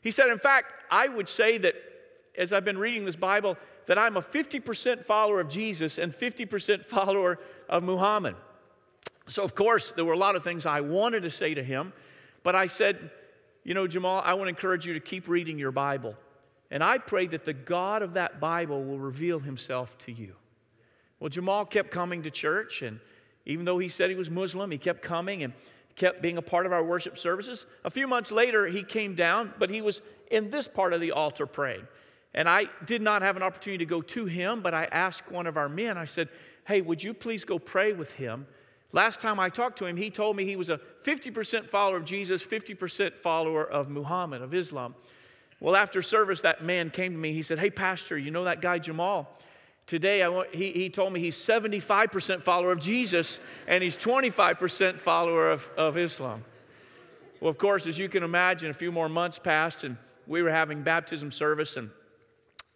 He 0.00 0.10
said, 0.10 0.28
In 0.28 0.38
fact, 0.38 0.72
I 0.90 1.08
would 1.08 1.28
say 1.28 1.58
that 1.58 1.74
as 2.36 2.52
I've 2.52 2.64
been 2.64 2.78
reading 2.78 3.04
this 3.04 3.16
Bible, 3.16 3.56
that 3.86 3.98
I'm 3.98 4.16
a 4.16 4.22
50% 4.22 5.04
follower 5.04 5.40
of 5.40 5.48
Jesus 5.48 5.98
and 5.98 6.12
50% 6.12 6.84
follower 6.86 7.38
of 7.68 7.82
Muhammad. 7.82 8.36
So, 9.26 9.42
of 9.42 9.54
course, 9.54 9.92
there 9.92 10.04
were 10.04 10.12
a 10.12 10.18
lot 10.18 10.36
of 10.36 10.44
things 10.44 10.66
I 10.66 10.80
wanted 10.80 11.22
to 11.22 11.30
say 11.30 11.54
to 11.54 11.62
him, 11.62 11.92
but 12.42 12.54
I 12.54 12.66
said, 12.66 13.10
You 13.64 13.74
know, 13.74 13.86
Jamal, 13.86 14.22
I 14.24 14.34
want 14.34 14.44
to 14.44 14.50
encourage 14.50 14.86
you 14.86 14.94
to 14.94 15.00
keep 15.00 15.28
reading 15.28 15.58
your 15.58 15.72
Bible. 15.72 16.16
And 16.70 16.82
I 16.82 16.98
pray 16.98 17.26
that 17.26 17.44
the 17.44 17.52
God 17.52 18.02
of 18.02 18.14
that 18.14 18.40
Bible 18.40 18.82
will 18.84 18.98
reveal 18.98 19.40
himself 19.40 19.96
to 19.98 20.12
you. 20.12 20.34
Well, 21.20 21.28
Jamal 21.28 21.64
kept 21.64 21.90
coming 21.90 22.22
to 22.22 22.30
church, 22.30 22.82
and 22.82 23.00
even 23.46 23.64
though 23.64 23.78
he 23.78 23.88
said 23.88 24.10
he 24.10 24.16
was 24.16 24.30
Muslim, 24.30 24.70
he 24.70 24.78
kept 24.78 25.02
coming. 25.02 25.42
And 25.42 25.52
kept 25.96 26.22
being 26.22 26.36
a 26.36 26.42
part 26.42 26.66
of 26.66 26.72
our 26.72 26.84
worship 26.84 27.18
services. 27.18 27.66
A 27.84 27.90
few 27.90 28.06
months 28.06 28.32
later, 28.32 28.66
he 28.66 28.82
came 28.82 29.14
down, 29.14 29.54
but 29.58 29.70
he 29.70 29.80
was 29.80 30.00
in 30.30 30.50
this 30.50 30.68
part 30.68 30.92
of 30.92 31.00
the 31.00 31.12
altar 31.12 31.46
praying. 31.46 31.86
And 32.34 32.48
I 32.48 32.66
did 32.84 33.00
not 33.00 33.22
have 33.22 33.36
an 33.36 33.42
opportunity 33.42 33.84
to 33.84 33.88
go 33.88 34.02
to 34.02 34.26
him, 34.26 34.60
but 34.60 34.74
I 34.74 34.86
asked 34.86 35.30
one 35.30 35.46
of 35.46 35.56
our 35.56 35.68
men, 35.68 35.96
I 35.96 36.04
said, 36.04 36.28
Hey, 36.66 36.80
would 36.80 37.02
you 37.02 37.14
please 37.14 37.44
go 37.44 37.58
pray 37.58 37.92
with 37.92 38.12
him? 38.12 38.46
Last 38.90 39.20
time 39.20 39.38
I 39.38 39.50
talked 39.50 39.78
to 39.78 39.86
him, 39.86 39.96
he 39.96 40.08
told 40.08 40.36
me 40.36 40.44
he 40.44 40.56
was 40.56 40.68
a 40.68 40.80
50% 41.04 41.68
follower 41.68 41.96
of 41.96 42.04
Jesus, 42.04 42.42
50% 42.42 43.14
follower 43.14 43.64
of 43.64 43.90
Muhammad, 43.90 44.40
of 44.40 44.54
Islam. 44.54 44.94
Well, 45.60 45.76
after 45.76 46.02
service, 46.02 46.40
that 46.42 46.62
man 46.62 46.90
came 46.90 47.12
to 47.12 47.18
me. 47.18 47.32
He 47.32 47.42
said, 47.42 47.58
Hey, 47.58 47.70
Pastor, 47.70 48.18
you 48.18 48.30
know 48.30 48.44
that 48.44 48.60
guy 48.60 48.78
Jamal? 48.78 49.28
Today, 49.86 50.22
I 50.22 50.28
want, 50.28 50.54
he, 50.54 50.72
he 50.72 50.88
told 50.88 51.12
me 51.12 51.20
he's 51.20 51.36
75% 51.36 52.42
follower 52.42 52.72
of 52.72 52.80
Jesus 52.80 53.38
and 53.66 53.82
he's 53.82 53.96
25% 53.96 54.98
follower 54.98 55.50
of, 55.50 55.70
of 55.76 55.98
Islam. 55.98 56.42
Well, 57.40 57.50
of 57.50 57.58
course, 57.58 57.86
as 57.86 57.98
you 57.98 58.08
can 58.08 58.22
imagine, 58.22 58.70
a 58.70 58.74
few 58.74 58.90
more 58.90 59.10
months 59.10 59.38
passed 59.38 59.84
and 59.84 59.98
we 60.26 60.42
were 60.42 60.50
having 60.50 60.82
baptism 60.82 61.30
service 61.30 61.76
and 61.76 61.90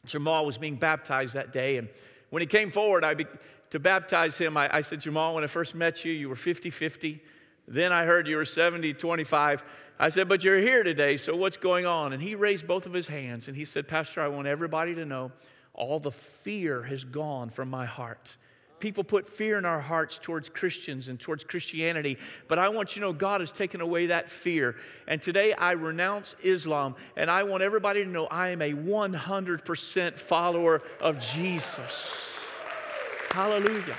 Jamal 0.05 0.45
was 0.45 0.59
being 0.59 0.77
baptized 0.77 1.35
that 1.35 1.53
day. 1.53 1.79
And 1.79 1.89
when 2.29 2.43
he 2.43 2.47
came 2.47 2.71
forward 2.71 3.05
I 3.05 3.15
be, 3.15 3.27
to 3.71 3.79
baptize 3.79 4.37
him, 4.37 4.57
I, 4.57 4.69
I 4.77 4.81
said, 4.83 5.01
Jamal, 5.01 5.35
when 5.35 5.45
I 5.45 5.47
first 5.47 5.75
met 5.75 6.05
you, 6.05 6.13
you 6.13 6.29
were 6.29 6.37
50 6.37 6.69
50. 6.69 7.23
Then 7.67 7.93
I 7.93 8.05
heard 8.05 8.27
you 8.27 8.37
were 8.37 8.45
70 8.45 8.95
25. 8.95 9.65
I 9.99 10.11
said, 10.11 10.29
But 10.29 10.45
you're 10.45 10.59
here 10.59 10.83
today, 10.83 11.17
so 11.17 11.35
what's 11.35 11.57
going 11.57 11.87
on? 11.87 12.13
And 12.13 12.23
he 12.23 12.35
raised 12.35 12.67
both 12.67 12.87
of 12.87 12.93
his 12.93 13.09
hands 13.09 13.49
and 13.49 13.57
he 13.57 13.65
said, 13.65 13.89
Pastor, 13.89 14.21
I 14.21 14.29
want 14.29 14.47
everybody 14.47 14.95
to 14.95 15.05
know 15.05 15.33
all 15.75 16.01
the 16.01 16.13
fear 16.13 16.83
has 16.83 17.05
gone 17.05 17.51
from 17.51 17.71
my 17.71 17.87
heart. 17.87 18.37
People 18.81 19.03
put 19.03 19.29
fear 19.29 19.59
in 19.59 19.65
our 19.65 19.81
hearts 19.81 20.19
towards 20.19 20.49
Christians 20.49 21.09
and 21.09 21.19
towards 21.19 21.43
Christianity, 21.43 22.17
but 22.47 22.61
I 22.61 22.69
want 22.69 22.95
you 22.95 23.01
to 23.01 23.09
know 23.09 23.13
God 23.13 23.41
has 23.41 23.51
taken 23.51 23.81
away 23.81 24.07
that 24.07 24.31
fear. 24.31 24.77
And 25.09 25.21
today 25.21 25.53
I 25.53 25.73
renounce 25.73 26.37
Islam, 26.45 26.95
and 27.17 27.29
I 27.29 27.43
want 27.43 27.65
everybody 27.65 28.05
to 28.05 28.09
know 28.09 28.27
I 28.27 28.49
am 28.51 28.63
a 28.63 28.73
100% 28.73 30.19
follower 30.19 30.83
of 31.01 31.19
Jesus. 31.19 32.31
Hallelujah. 33.31 33.97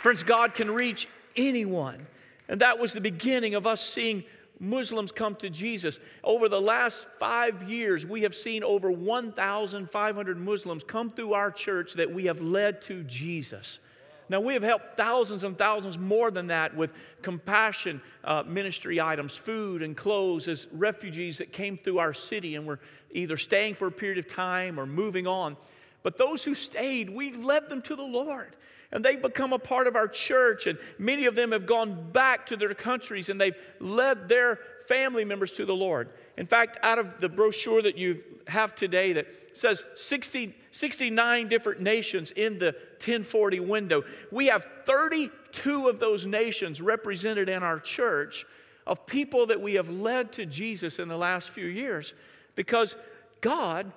Friends, 0.00 0.22
God 0.22 0.54
can 0.54 0.70
reach 0.70 1.08
anyone. 1.36 2.06
And 2.48 2.60
that 2.60 2.78
was 2.78 2.92
the 2.92 3.00
beginning 3.00 3.54
of 3.54 3.66
us 3.66 3.80
seeing 3.80 4.24
Muslims 4.58 5.12
come 5.12 5.34
to 5.36 5.50
Jesus. 5.50 5.98
Over 6.24 6.48
the 6.48 6.60
last 6.60 7.06
five 7.18 7.68
years, 7.68 8.06
we 8.06 8.22
have 8.22 8.34
seen 8.34 8.64
over 8.64 8.90
1,500 8.90 10.38
Muslims 10.38 10.84
come 10.84 11.10
through 11.10 11.34
our 11.34 11.50
church 11.50 11.94
that 11.94 12.12
we 12.12 12.26
have 12.26 12.40
led 12.40 12.82
to 12.82 13.02
Jesus. 13.04 13.80
Now, 14.28 14.40
we 14.40 14.54
have 14.54 14.62
helped 14.62 14.96
thousands 14.96 15.44
and 15.44 15.56
thousands 15.56 15.98
more 15.98 16.32
than 16.32 16.48
that 16.48 16.74
with 16.74 16.90
compassion 17.22 18.00
uh, 18.24 18.42
ministry 18.44 19.00
items, 19.00 19.36
food 19.36 19.82
and 19.82 19.96
clothes 19.96 20.48
as 20.48 20.66
refugees 20.72 21.38
that 21.38 21.52
came 21.52 21.76
through 21.76 21.98
our 21.98 22.14
city 22.14 22.56
and 22.56 22.66
were 22.66 22.80
either 23.12 23.36
staying 23.36 23.74
for 23.74 23.86
a 23.86 23.92
period 23.92 24.18
of 24.18 24.26
time 24.26 24.80
or 24.80 24.86
moving 24.86 25.28
on. 25.28 25.56
But 26.02 26.18
those 26.18 26.42
who 26.42 26.54
stayed, 26.54 27.08
we 27.10 27.32
led 27.32 27.68
them 27.68 27.82
to 27.82 27.94
the 27.94 28.02
Lord 28.02 28.56
and 28.92 29.04
they've 29.04 29.20
become 29.20 29.52
a 29.52 29.58
part 29.58 29.86
of 29.86 29.96
our 29.96 30.08
church. 30.08 30.66
And 30.66 30.78
many 30.98 31.26
of 31.26 31.34
them 31.34 31.52
have 31.52 31.66
gone 31.66 32.10
back 32.12 32.46
to 32.46 32.56
their 32.56 32.74
countries 32.74 33.28
and 33.28 33.40
they've 33.40 33.56
led 33.80 34.28
their 34.28 34.60
family 34.86 35.24
members 35.24 35.52
to 35.52 35.64
the 35.64 35.74
Lord. 35.74 36.10
In 36.36 36.46
fact, 36.46 36.78
out 36.82 36.98
of 36.98 37.20
the 37.20 37.28
brochure 37.28 37.82
that 37.82 37.98
you 37.98 38.22
have 38.46 38.74
today 38.74 39.12
that 39.14 39.26
says 39.54 39.82
60, 39.94 40.54
69 40.70 41.48
different 41.48 41.80
nations 41.80 42.30
in 42.30 42.58
the 42.58 42.76
1040 42.98 43.60
window, 43.60 44.04
we 44.30 44.46
have 44.46 44.66
32 44.84 45.88
of 45.88 45.98
those 45.98 46.26
nations 46.26 46.80
represented 46.80 47.48
in 47.48 47.62
our 47.62 47.80
church 47.80 48.44
of 48.86 49.06
people 49.06 49.46
that 49.46 49.60
we 49.60 49.74
have 49.74 49.88
led 49.88 50.32
to 50.32 50.46
Jesus 50.46 50.98
in 50.98 51.08
the 51.08 51.16
last 51.16 51.50
few 51.50 51.66
years 51.66 52.14
because 52.54 52.94
God 53.40 53.90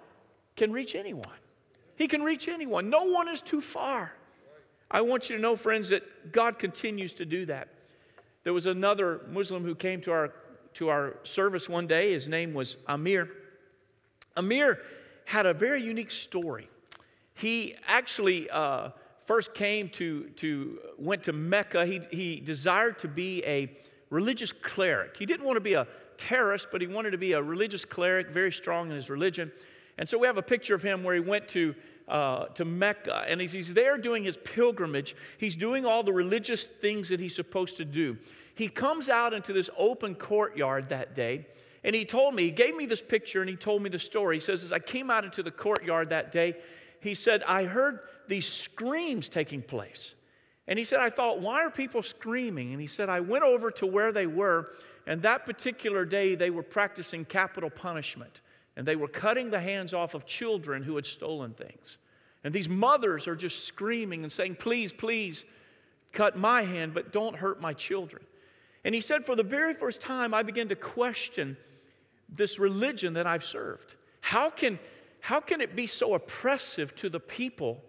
can 0.56 0.72
reach 0.72 0.96
anyone. 0.96 1.28
He 1.96 2.08
can 2.08 2.24
reach 2.24 2.48
anyone. 2.48 2.90
No 2.90 3.06
one 3.06 3.28
is 3.28 3.42
too 3.42 3.62
far. 3.62 4.14
I 4.92 5.02
want 5.02 5.30
you 5.30 5.36
to 5.36 5.42
know, 5.42 5.56
friends, 5.56 5.90
that 5.90 6.32
God 6.32 6.58
continues 6.58 7.14
to 7.14 7.26
do 7.26 7.46
that. 7.46 7.68
There 8.44 8.54
was 8.54 8.66
another 8.66 9.22
Muslim 9.30 9.64
who 9.64 9.76
came 9.76 10.02
to 10.02 10.12
our, 10.12 10.34
to 10.76 10.90
our 10.90 11.18
service 11.24 11.70
one 11.70 11.88
day. 11.88 12.14
His 12.14 12.28
name 12.28 12.54
was 12.54 12.78
Amir. 12.88 13.30
Amir 14.36 14.82
had 15.26 15.46
a 15.46 15.54
very 15.54 15.84
unique 15.84 16.12
story. 16.12 16.68
He 17.36 17.76
actually 17.88 18.50
uh, 18.50 18.90
first 19.26 19.54
came 19.54 19.90
to, 19.90 20.30
to, 20.38 20.80
went 20.98 21.24
to 21.26 21.34
Mecca. 21.34 21.86
He, 21.86 22.02
he 22.10 22.40
desired 22.40 22.98
to 23.00 23.08
be 23.08 23.44
a 23.46 23.72
religious 24.10 24.52
cleric. 24.52 25.18
He 25.18 25.28
didn't 25.28 25.46
want 25.46 25.58
to 25.58 25.62
be 25.62 25.74
a 25.76 25.86
terrorist, 26.18 26.70
but 26.72 26.82
he 26.82 26.88
wanted 26.88 27.12
to 27.12 27.18
be 27.18 27.34
a 27.34 27.42
religious 27.42 27.86
cleric, 27.86 28.32
very 28.32 28.52
strong 28.52 28.90
in 28.90 28.96
his 28.96 29.10
religion. 29.10 29.52
And 30.00 30.10
so 30.10 30.18
we 30.18 30.26
have 30.26 30.38
a 30.38 30.42
picture 30.42 30.74
of 30.74 30.82
him 30.82 31.04
where 31.04 31.14
he 31.14 31.20
went 31.20 31.48
to 31.50 31.76
uh, 32.10 32.46
to 32.48 32.66
Mecca, 32.66 33.26
and 33.28 33.40
he's, 33.40 33.52
he's 33.52 33.74
there 33.74 33.98
doing 33.98 34.24
his 34.24 34.38
pilgrimage. 34.38 35.16
He's 35.38 35.56
doing 35.56 35.86
all 35.86 36.04
the 36.04 36.14
religious 36.14 36.64
things 36.64 37.10
that 37.10 37.20
he's 37.20 37.36
supposed 37.36 37.78
to 37.78 37.86
do. 37.86 38.18
He 38.56 38.68
comes 38.68 39.08
out 39.08 39.34
into 39.34 39.54
this 39.54 39.70
open 39.78 40.16
courtyard 40.16 40.90
that 40.90 41.16
day, 41.16 41.46
and 41.84 41.96
he 41.96 42.04
told 42.06 42.34
me, 42.34 42.44
he 42.44 42.52
gave 42.52 42.76
me 42.76 42.86
this 42.86 43.02
picture, 43.02 43.42
and 43.42 43.50
he 43.50 43.56
told 43.56 43.82
me 43.82 43.90
the 43.90 44.00
story. 44.00 44.38
He 44.38 44.42
says, 44.42 44.64
As 44.64 44.72
I 44.72 44.80
came 44.80 45.10
out 45.10 45.24
into 45.24 45.44
the 45.44 45.52
courtyard 45.52 46.10
that 46.10 46.32
day, 46.32 46.56
he 47.00 47.16
said, 47.16 47.44
I 47.44 47.64
heard 47.66 48.00
these 48.28 48.46
screams 48.46 49.30
taking 49.30 49.62
place. 49.62 50.16
And 50.68 50.78
he 50.78 50.86
said, 50.86 51.00
I 51.00 51.10
thought, 51.10 51.40
why 51.40 51.64
are 51.64 51.72
people 51.72 52.04
screaming? 52.04 52.74
And 52.74 52.82
he 52.82 52.88
said, 52.88 53.10
I 53.10 53.22
went 53.22 53.44
over 53.44 53.72
to 53.72 53.88
where 53.88 54.12
they 54.12 54.28
were, 54.28 54.72
and 55.08 55.22
that 55.22 55.46
particular 55.46 56.06
day 56.06 56.36
they 56.36 56.50
were 56.50 56.62
practicing 56.62 57.26
capital 57.26 57.70
punishment 57.70 58.42
and 58.80 58.88
they 58.88 58.96
were 58.96 59.10
cutting 59.10 59.50
the 59.50 59.60
hands 59.60 59.94
off 59.94 60.14
of 60.14 60.26
children 60.26 60.84
who 60.84 60.96
had 60.96 61.06
stolen 61.06 61.52
things. 61.52 61.98
And 62.46 62.54
these 62.54 62.70
mothers 62.70 63.28
are 63.28 63.36
just 63.36 63.66
screaming 63.66 64.24
and 64.24 64.32
saying, 64.32 64.56
Please, 64.56 64.94
please, 64.94 65.44
cut 66.14 66.38
my 66.38 66.62
hand, 66.62 66.94
but 66.94 67.12
don't 67.12 67.36
hurt 67.36 67.60
my 67.60 67.74
children. 67.74 68.24
And 68.86 68.96
he 68.96 69.02
said, 69.02 69.26
For 69.26 69.36
the 69.36 69.44
very 69.44 69.74
first 69.74 70.00
time, 70.00 70.34
I 70.34 70.44
began 70.44 70.70
to 70.70 70.78
question 70.78 71.58
this 72.30 72.58
religion 72.58 73.16
that 73.16 73.28
I've 73.28 73.44
served. 73.44 73.96
How 74.22 74.50
can, 74.50 74.80
how 75.20 75.42
can 75.42 75.60
it 75.60 75.76
be 75.76 75.86
so 75.86 76.14
oppressive 76.14 76.96
to 76.96 77.10
the 77.10 77.20
people 77.20 77.84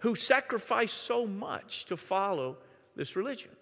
who 0.00 0.14
sacrifice 0.14 0.92
so 0.92 1.26
much 1.26 1.86
to 1.86 1.96
follow 1.96 2.58
this 2.96 3.16
religion? 3.16 3.52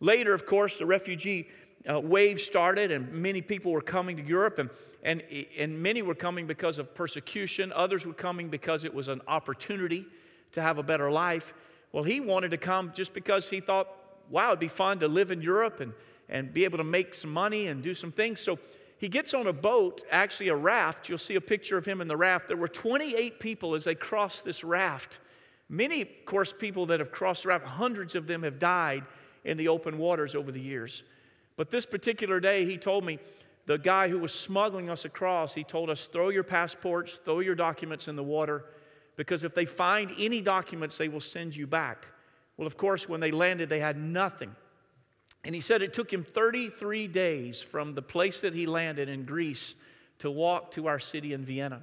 Later, 0.00 0.34
of 0.34 0.46
course, 0.46 0.78
the 0.78 0.86
refugee 0.86 1.46
uh, 1.88 2.00
wave 2.00 2.40
started, 2.40 2.90
and 2.90 3.12
many 3.12 3.40
people 3.40 3.72
were 3.72 3.80
coming 3.80 4.16
to 4.16 4.22
Europe, 4.22 4.58
and, 4.58 4.70
and, 5.02 5.22
and 5.56 5.82
many 5.82 6.02
were 6.02 6.14
coming 6.14 6.46
because 6.46 6.78
of 6.78 6.94
persecution. 6.94 7.72
Others 7.74 8.06
were 8.06 8.12
coming 8.12 8.48
because 8.48 8.84
it 8.84 8.92
was 8.92 9.08
an 9.08 9.22
opportunity 9.26 10.04
to 10.52 10.60
have 10.60 10.78
a 10.78 10.82
better 10.82 11.10
life. 11.10 11.54
Well, 11.92 12.04
he 12.04 12.20
wanted 12.20 12.50
to 12.50 12.58
come 12.58 12.92
just 12.94 13.14
because 13.14 13.48
he 13.48 13.60
thought, 13.60 13.88
wow, 14.28 14.48
it'd 14.48 14.60
be 14.60 14.68
fun 14.68 14.98
to 15.00 15.08
live 15.08 15.30
in 15.30 15.40
Europe 15.40 15.80
and, 15.80 15.92
and 16.28 16.52
be 16.52 16.64
able 16.64 16.78
to 16.78 16.84
make 16.84 17.14
some 17.14 17.32
money 17.32 17.68
and 17.68 17.82
do 17.82 17.94
some 17.94 18.12
things. 18.12 18.40
So 18.40 18.58
he 18.98 19.08
gets 19.08 19.32
on 19.32 19.46
a 19.46 19.52
boat, 19.52 20.02
actually 20.10 20.48
a 20.48 20.56
raft. 20.56 21.08
You'll 21.08 21.18
see 21.18 21.36
a 21.36 21.40
picture 21.40 21.78
of 21.78 21.86
him 21.86 22.00
in 22.00 22.08
the 22.08 22.16
raft. 22.16 22.48
There 22.48 22.56
were 22.56 22.68
28 22.68 23.40
people 23.40 23.74
as 23.74 23.84
they 23.84 23.94
crossed 23.94 24.44
this 24.44 24.62
raft. 24.62 25.20
Many, 25.70 26.02
of 26.02 26.08
course, 26.26 26.52
people 26.52 26.86
that 26.86 27.00
have 27.00 27.12
crossed 27.12 27.44
the 27.44 27.50
raft, 27.50 27.64
hundreds 27.64 28.14
of 28.14 28.26
them 28.26 28.42
have 28.42 28.58
died 28.58 29.04
in 29.44 29.56
the 29.56 29.68
open 29.68 29.96
waters 29.96 30.34
over 30.34 30.50
the 30.50 30.60
years. 30.60 31.02
But 31.58 31.72
this 31.72 31.84
particular 31.84 32.38
day, 32.38 32.64
he 32.64 32.78
told 32.78 33.04
me, 33.04 33.18
the 33.66 33.78
guy 33.78 34.08
who 34.08 34.18
was 34.18 34.32
smuggling 34.32 34.88
us 34.88 35.04
across, 35.04 35.54
he 35.54 35.64
told 35.64 35.90
us, 35.90 36.06
throw 36.06 36.28
your 36.28 36.44
passports, 36.44 37.18
throw 37.24 37.40
your 37.40 37.56
documents 37.56 38.06
in 38.06 38.14
the 38.14 38.22
water, 38.22 38.64
because 39.16 39.42
if 39.42 39.54
they 39.54 39.64
find 39.64 40.12
any 40.18 40.40
documents, 40.40 40.96
they 40.96 41.08
will 41.08 41.20
send 41.20 41.56
you 41.56 41.66
back. 41.66 42.06
Well, 42.56 42.68
of 42.68 42.76
course, 42.76 43.08
when 43.08 43.18
they 43.18 43.32
landed, 43.32 43.68
they 43.68 43.80
had 43.80 43.96
nothing. 43.98 44.54
And 45.44 45.52
he 45.52 45.60
said 45.60 45.82
it 45.82 45.92
took 45.92 46.12
him 46.12 46.22
33 46.22 47.08
days 47.08 47.60
from 47.60 47.94
the 47.94 48.02
place 48.02 48.40
that 48.40 48.54
he 48.54 48.66
landed 48.66 49.08
in 49.08 49.24
Greece 49.24 49.74
to 50.20 50.30
walk 50.30 50.70
to 50.72 50.86
our 50.86 51.00
city 51.00 51.32
in 51.32 51.44
Vienna. 51.44 51.82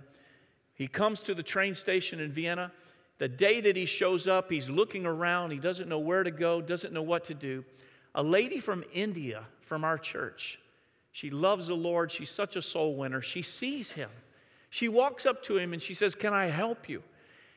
He 0.74 0.88
comes 0.88 1.20
to 1.24 1.36
the 1.36 1.44
train 1.44 1.76
station 1.76 2.22
in 2.22 2.32
Vienna. 2.32 2.72
The 3.18 3.28
day 3.28 3.60
that 3.60 3.76
he 3.76 3.86
shows 3.86 4.26
up, 4.26 4.50
he's 4.50 4.70
looking 4.70 5.06
around. 5.06 5.52
He 5.52 5.60
doesn't 5.60 5.90
know 5.90 6.00
where 6.00 6.24
to 6.24 6.32
go, 6.32 6.62
doesn't 6.62 6.94
know 6.94 7.04
what 7.04 7.26
to 7.26 7.34
do. 7.34 7.66
A 8.14 8.24
lady 8.24 8.60
from 8.60 8.82
India 8.94 9.46
from 9.66 9.84
our 9.84 9.98
church. 9.98 10.60
She 11.12 11.30
loves 11.30 11.68
the 11.68 11.76
Lord. 11.76 12.12
She's 12.12 12.30
such 12.30 12.56
a 12.56 12.62
soul 12.62 12.96
winner. 12.96 13.22
She 13.22 13.42
sees 13.42 13.92
him. 13.92 14.10
She 14.70 14.90
walks 14.90 15.26
up 15.26 15.44
to 15.44 15.58
him 15.58 15.74
and 15.74 15.82
she 15.82 15.94
says, 15.94 16.16
Can 16.16 16.34
I 16.34 16.48
help 16.48 16.90
you? 16.90 17.04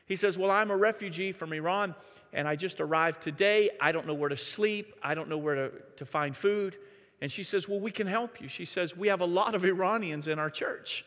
He 0.05 0.15
says, 0.15 0.37
Well, 0.37 0.51
I'm 0.51 0.71
a 0.71 0.77
refugee 0.77 1.31
from 1.31 1.53
Iran 1.53 1.95
and 2.33 2.47
I 2.47 2.55
just 2.55 2.79
arrived 2.79 3.21
today. 3.21 3.69
I 3.81 3.91
don't 3.91 4.07
know 4.07 4.13
where 4.13 4.29
to 4.29 4.37
sleep. 4.37 4.93
I 5.03 5.15
don't 5.15 5.29
know 5.29 5.37
where 5.37 5.55
to, 5.55 5.71
to 5.97 6.05
find 6.05 6.35
food. 6.35 6.77
And 7.21 7.31
she 7.31 7.43
says, 7.43 7.67
Well, 7.67 7.79
we 7.79 7.91
can 7.91 8.07
help 8.07 8.41
you. 8.41 8.47
She 8.47 8.65
says, 8.65 8.95
We 8.95 9.09
have 9.09 9.21
a 9.21 9.25
lot 9.25 9.55
of 9.55 9.65
Iranians 9.65 10.27
in 10.27 10.39
our 10.39 10.49
church. 10.49 11.05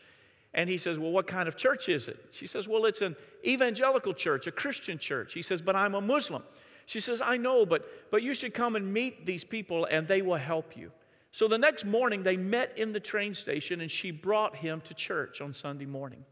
And 0.53 0.69
he 0.69 0.77
says, 0.77 0.99
Well, 0.99 1.11
what 1.11 1.27
kind 1.27 1.47
of 1.47 1.57
church 1.57 1.89
is 1.89 2.07
it? 2.07 2.23
She 2.31 2.45
says, 2.45 2.67
Well, 2.67 2.85
it's 2.85 3.01
an 3.01 3.15
evangelical 3.45 4.13
church, 4.13 4.45
a 4.45 4.51
Christian 4.51 4.97
church. 4.97 5.33
He 5.33 5.41
says, 5.41 5.61
But 5.61 5.75
I'm 5.75 5.95
a 5.95 6.01
Muslim. 6.01 6.43
She 6.85 6.99
says, 6.99 7.21
I 7.21 7.37
know, 7.37 7.65
but, 7.65 8.11
but 8.11 8.23
you 8.23 8.33
should 8.33 8.53
come 8.53 8.75
and 8.75 8.93
meet 8.93 9.25
these 9.25 9.43
people 9.43 9.85
and 9.85 10.07
they 10.07 10.21
will 10.21 10.37
help 10.37 10.75
you. 10.75 10.91
So 11.31 11.47
the 11.47 11.57
next 11.57 11.83
morning, 11.83 12.23
they 12.23 12.37
met 12.37 12.77
in 12.77 12.93
the 12.93 12.99
train 12.99 13.33
station 13.33 13.81
and 13.81 13.89
she 13.89 14.11
brought 14.11 14.55
him 14.55 14.81
to 14.81 14.93
church 14.93 15.41
on 15.41 15.51
Sunday 15.53 15.85
morning. 15.85 16.25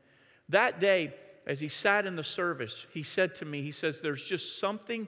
That 0.50 0.80
day, 0.80 1.14
as 1.48 1.60
he 1.60 1.70
sat 1.70 2.06
in 2.06 2.16
the 2.16 2.24
service, 2.24 2.86
he 2.94 3.02
said 3.02 3.34
to 3.36 3.46
me, 3.46 3.64
He 3.64 3.72
says, 3.72 4.00
There's 4.00 4.24
just 4.24 4.60
something 4.60 5.08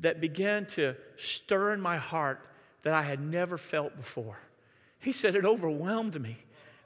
that 0.00 0.20
began 0.20 0.66
to 0.66 0.96
stir 1.16 1.72
in 1.72 1.80
my 1.80 1.96
heart 1.96 2.46
that 2.82 2.92
I 2.92 3.02
had 3.02 3.20
never 3.20 3.56
felt 3.56 3.96
before. 3.96 4.38
He 4.98 5.12
said, 5.12 5.34
It 5.34 5.46
overwhelmed 5.46 6.20
me. 6.20 6.36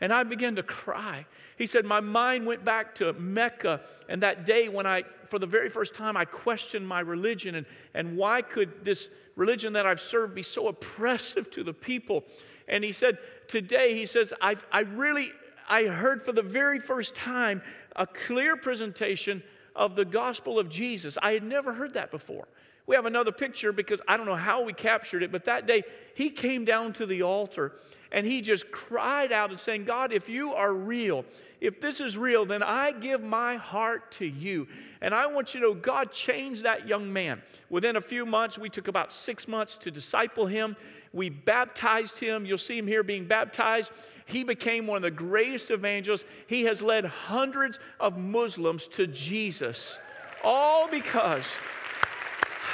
And 0.00 0.12
I 0.12 0.24
began 0.24 0.56
to 0.56 0.62
cry. 0.62 1.24
He 1.56 1.66
said, 1.66 1.86
My 1.86 2.00
mind 2.00 2.46
went 2.46 2.64
back 2.64 2.94
to 2.96 3.12
Mecca 3.14 3.80
and 4.08 4.22
that 4.22 4.44
day 4.44 4.68
when 4.68 4.86
I, 4.86 5.04
for 5.24 5.38
the 5.38 5.46
very 5.46 5.70
first 5.70 5.94
time, 5.94 6.16
I 6.16 6.24
questioned 6.24 6.86
my 6.86 7.00
religion 7.00 7.54
and, 7.54 7.66
and 7.94 8.16
why 8.16 8.42
could 8.42 8.84
this 8.84 9.08
religion 9.36 9.72
that 9.72 9.86
I've 9.86 10.00
served 10.00 10.34
be 10.34 10.42
so 10.42 10.68
oppressive 10.68 11.50
to 11.52 11.64
the 11.64 11.72
people? 11.72 12.24
And 12.68 12.84
he 12.84 12.92
said, 12.92 13.18
Today, 13.48 13.94
he 13.94 14.06
says, 14.06 14.34
i 14.40 14.56
I 14.70 14.80
really, 14.80 15.30
I 15.68 15.84
heard 15.84 16.20
for 16.20 16.32
the 16.32 16.42
very 16.42 16.78
first 16.78 17.14
time 17.14 17.62
a 17.94 18.06
clear 18.06 18.56
presentation 18.56 19.42
of 19.74 19.96
the 19.96 20.04
gospel 20.04 20.58
of 20.58 20.68
Jesus. 20.68 21.16
I 21.22 21.32
had 21.32 21.42
never 21.42 21.72
heard 21.72 21.94
that 21.94 22.10
before. 22.10 22.48
We 22.86 22.94
have 22.94 23.06
another 23.06 23.32
picture 23.32 23.72
because 23.72 24.00
I 24.06 24.16
don't 24.16 24.26
know 24.26 24.36
how 24.36 24.62
we 24.62 24.72
captured 24.72 25.22
it, 25.22 25.32
but 25.32 25.44
that 25.46 25.66
day 25.66 25.82
he 26.14 26.30
came 26.30 26.64
down 26.64 26.92
to 26.94 27.06
the 27.06 27.22
altar 27.22 27.72
and 28.12 28.26
he 28.26 28.40
just 28.40 28.70
cried 28.70 29.32
out 29.32 29.50
and 29.50 29.58
saying, 29.58 29.84
God, 29.84 30.12
if 30.12 30.28
you 30.28 30.52
are 30.52 30.72
real, 30.72 31.24
if 31.60 31.80
this 31.80 32.00
is 32.00 32.16
real, 32.18 32.44
then 32.44 32.62
I 32.62 32.92
give 32.92 33.22
my 33.22 33.56
heart 33.56 34.12
to 34.12 34.26
you. 34.26 34.68
And 35.00 35.14
I 35.14 35.26
want 35.26 35.54
you 35.54 35.60
to 35.60 35.66
know 35.66 35.74
God 35.74 36.12
changed 36.12 36.64
that 36.64 36.86
young 36.86 37.12
man. 37.12 37.42
Within 37.70 37.96
a 37.96 38.00
few 38.00 38.26
months, 38.26 38.58
we 38.58 38.68
took 38.68 38.88
about 38.88 39.12
six 39.12 39.48
months 39.48 39.76
to 39.78 39.90
disciple 39.90 40.46
him. 40.46 40.76
We 41.12 41.30
baptized 41.30 42.18
him. 42.18 42.44
You'll 42.44 42.58
see 42.58 42.78
him 42.78 42.86
here 42.86 43.02
being 43.02 43.24
baptized. 43.24 43.90
He 44.26 44.42
became 44.44 44.86
one 44.86 44.96
of 44.96 45.02
the 45.02 45.10
greatest 45.10 45.70
evangelists. 45.70 46.24
He 46.46 46.64
has 46.64 46.82
led 46.82 47.04
hundreds 47.04 47.78
of 48.00 48.18
Muslims 48.18 48.86
to 48.88 49.06
Jesus, 49.06 49.98
all 50.42 50.88
because, 50.88 51.54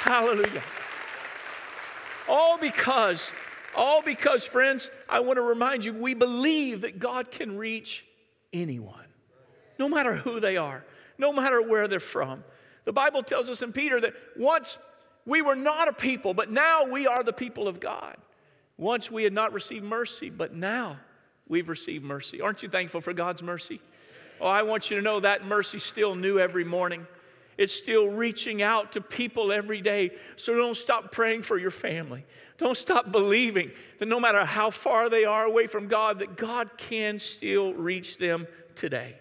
hallelujah, 0.01 0.63
all 2.27 2.57
because, 2.57 3.31
all 3.75 4.01
because, 4.01 4.45
friends, 4.45 4.89
I 5.09 5.21
want 5.21 5.37
to 5.37 5.41
remind 5.41 5.85
you, 5.85 5.93
we 5.93 6.13
believe 6.13 6.81
that 6.81 6.99
God 6.99 7.31
can 7.31 7.57
reach 7.57 8.05
anyone, 8.51 9.05
no 9.79 9.89
matter 9.89 10.13
who 10.13 10.39
they 10.39 10.57
are, 10.57 10.83
no 11.17 11.33
matter 11.33 11.61
where 11.61 11.87
they're 11.87 11.99
from. 11.99 12.43
The 12.85 12.93
Bible 12.93 13.23
tells 13.23 13.49
us 13.49 13.61
in 13.61 13.71
Peter 13.71 13.99
that 14.01 14.13
once 14.37 14.77
we 15.25 15.41
were 15.41 15.55
not 15.55 15.87
a 15.87 15.93
people, 15.93 16.33
but 16.33 16.49
now 16.49 16.85
we 16.85 17.07
are 17.07 17.23
the 17.23 17.33
people 17.33 17.67
of 17.67 17.79
God. 17.79 18.17
Once 18.77 19.09
we 19.09 19.23
had 19.23 19.33
not 19.33 19.53
received 19.53 19.85
mercy, 19.85 20.29
but 20.29 20.53
now 20.53 20.99
we've 21.47 21.69
received 21.69 22.03
mercy. 22.03 22.41
Aren't 22.41 22.63
you 22.63 22.69
thankful 22.69 23.01
for 23.01 23.13
God's 23.13 23.41
mercy? 23.41 23.79
Oh, 24.41 24.47
I 24.47 24.63
want 24.63 24.89
you 24.89 24.97
to 24.97 25.03
know 25.03 25.19
that 25.19 25.45
mercy 25.45 25.77
is 25.77 25.83
still 25.83 26.15
new 26.15 26.39
every 26.39 26.65
morning. 26.65 27.07
It's 27.57 27.73
still 27.73 28.09
reaching 28.09 28.61
out 28.61 28.93
to 28.93 29.01
people 29.01 29.51
every 29.51 29.81
day. 29.81 30.11
So 30.35 30.55
don't 30.55 30.75
stop 30.75 31.11
praying 31.11 31.43
for 31.43 31.57
your 31.57 31.71
family. 31.71 32.25
Don't 32.63 32.77
stop 32.77 33.11
believing 33.11 33.71
that 33.99 34.07
no 34.07 34.21
matter 34.21 34.45
how 34.45 34.69
far 34.69 35.09
they 35.09 35.25
are 35.25 35.43
away 35.43 35.67
from 35.67 35.89
God, 35.89 36.19
that 36.19 36.37
God 36.37 36.69
can 36.77 37.19
still 37.19 37.73
reach 37.73 38.19
them 38.19 38.47
today. 38.73 39.17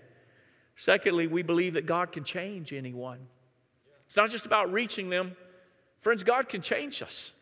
Secondly, 0.77 1.27
we 1.27 1.43
believe 1.43 1.75
that 1.75 1.85
God 1.85 2.13
can 2.13 2.23
change 2.23 2.73
anyone. 2.73 3.19
It's 4.07 4.17
not 4.17 4.31
just 4.31 4.47
about 4.47 4.73
reaching 4.73 5.11
them. 5.11 5.35
Friends, 5.99 6.23
God 6.23 6.49
can 6.49 6.63
change 6.63 7.03
us. 7.03 7.33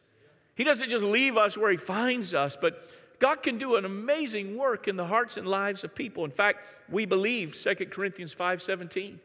He 0.54 0.64
doesn't 0.64 0.88
just 0.88 1.04
leave 1.04 1.36
us 1.36 1.58
where 1.58 1.70
He 1.70 1.76
finds 1.76 2.32
us, 2.32 2.56
but 2.58 2.82
God 3.18 3.42
can 3.42 3.58
do 3.58 3.76
an 3.76 3.84
amazing 3.84 4.56
work 4.56 4.88
in 4.88 4.96
the 4.96 5.06
hearts 5.06 5.36
and 5.36 5.46
lives 5.46 5.84
of 5.84 5.94
people. 5.94 6.24
In 6.24 6.30
fact, 6.30 6.64
we 6.88 7.04
believe 7.04 7.54
2 7.54 7.90
Corinthians 7.90 8.32
5:17. 8.34 9.18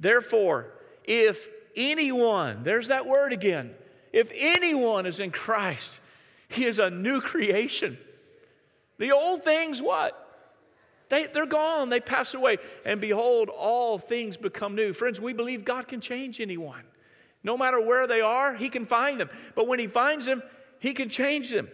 Therefore, 0.00 0.72
if 1.04 1.48
anyone, 1.76 2.64
there's 2.64 2.88
that 2.88 3.06
word 3.06 3.32
again, 3.32 3.76
if 4.12 4.28
anyone 4.34 5.06
is 5.06 5.20
in 5.20 5.30
Christ, 5.30 6.00
he 6.48 6.64
is 6.64 6.78
a 6.78 6.90
new 6.90 7.20
creation. 7.20 7.98
The 8.98 9.12
old 9.12 9.42
things 9.42 9.82
what? 9.82 10.22
They, 11.08 11.26
they're 11.26 11.46
gone, 11.46 11.90
they 11.90 12.00
pass 12.00 12.34
away. 12.34 12.58
And 12.84 13.00
behold, 13.00 13.48
all 13.48 13.98
things 13.98 14.36
become 14.36 14.74
new. 14.74 14.92
Friends, 14.92 15.20
we 15.20 15.32
believe 15.32 15.64
God 15.64 15.86
can 15.86 16.00
change 16.00 16.40
anyone. 16.40 16.82
No 17.44 17.56
matter 17.56 17.80
where 17.80 18.06
they 18.06 18.20
are, 18.20 18.54
He 18.54 18.68
can 18.68 18.84
find 18.84 19.20
them. 19.20 19.30
But 19.54 19.68
when 19.68 19.78
He 19.78 19.86
finds 19.86 20.26
them, 20.26 20.42
He 20.80 20.94
can 20.94 21.08
change 21.08 21.50
them. 21.50 21.68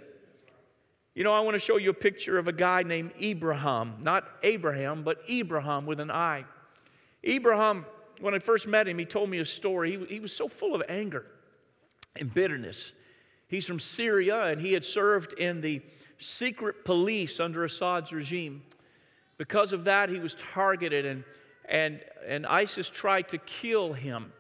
You 1.15 1.25
know, 1.25 1.33
I 1.33 1.41
want 1.41 1.55
to 1.55 1.61
show 1.61 1.77
you 1.77 1.91
a 1.91 1.95
picture 1.95 2.39
of 2.39 2.49
a 2.49 2.53
guy 2.53 2.83
named 2.83 3.13
Ibrahim, 3.23 3.97
not 4.01 4.25
Abraham, 4.43 5.03
but 5.03 5.19
Ibrahim 5.29 5.85
with 5.85 6.01
an 6.01 6.11
I. 6.11 6.45
Abraham, 7.23 7.85
when 8.21 8.35
I 8.35 8.39
first 8.39 8.67
met 8.67 8.89
him, 8.89 8.99
he 8.99 9.05
told 9.05 9.29
me 9.29 9.39
a 9.39 9.47
story. 9.47 9.97
He, 9.97 10.05
he 10.15 10.21
was 10.21 10.35
so 10.35 10.49
full 10.49 10.75
of 10.75 10.83
anger 10.89 11.27
and 12.17 12.33
bitterness. 12.33 12.93
He's 13.53 13.67
from 13.67 13.81
Syria 13.81 14.45
and 14.45 14.59
he 14.59 14.73
had 14.73 14.83
served 14.83 15.35
in 15.35 15.61
the 15.61 15.83
secret 16.17 16.87
police 16.87 17.39
under 17.39 17.67
Assad's 17.67 18.11
regime. 18.11 18.63
Because 19.37 19.75
of 19.75 19.85
that, 19.85 20.09
he 20.09 20.19
was 20.19 20.35
targeted 20.35 21.05
and, 21.05 21.25
and, 21.67 22.01
and 22.27 22.47
ISIS 22.47 22.89
tried 22.89 23.29
to 23.29 23.37
kill 23.37 23.93
him. 23.93 24.33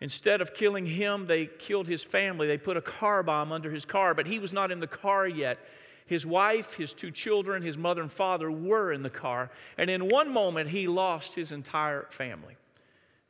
Instead 0.00 0.40
of 0.40 0.54
killing 0.54 0.84
him, 0.84 1.26
they 1.26 1.46
killed 1.46 1.86
his 1.86 2.02
family. 2.02 2.48
They 2.48 2.58
put 2.58 2.76
a 2.76 2.82
car 2.82 3.22
bomb 3.22 3.52
under 3.52 3.70
his 3.70 3.84
car, 3.84 4.12
but 4.12 4.26
he 4.26 4.40
was 4.40 4.52
not 4.52 4.72
in 4.72 4.80
the 4.80 4.88
car 4.88 5.28
yet. 5.28 5.60
His 6.06 6.26
wife, 6.26 6.74
his 6.74 6.92
two 6.92 7.12
children, 7.12 7.62
his 7.62 7.78
mother 7.78 8.02
and 8.02 8.10
father 8.10 8.50
were 8.50 8.90
in 8.90 9.04
the 9.04 9.10
car. 9.10 9.52
And 9.78 9.88
in 9.88 10.08
one 10.08 10.32
moment, 10.32 10.70
he 10.70 10.88
lost 10.88 11.34
his 11.34 11.52
entire 11.52 12.08
family. 12.10 12.56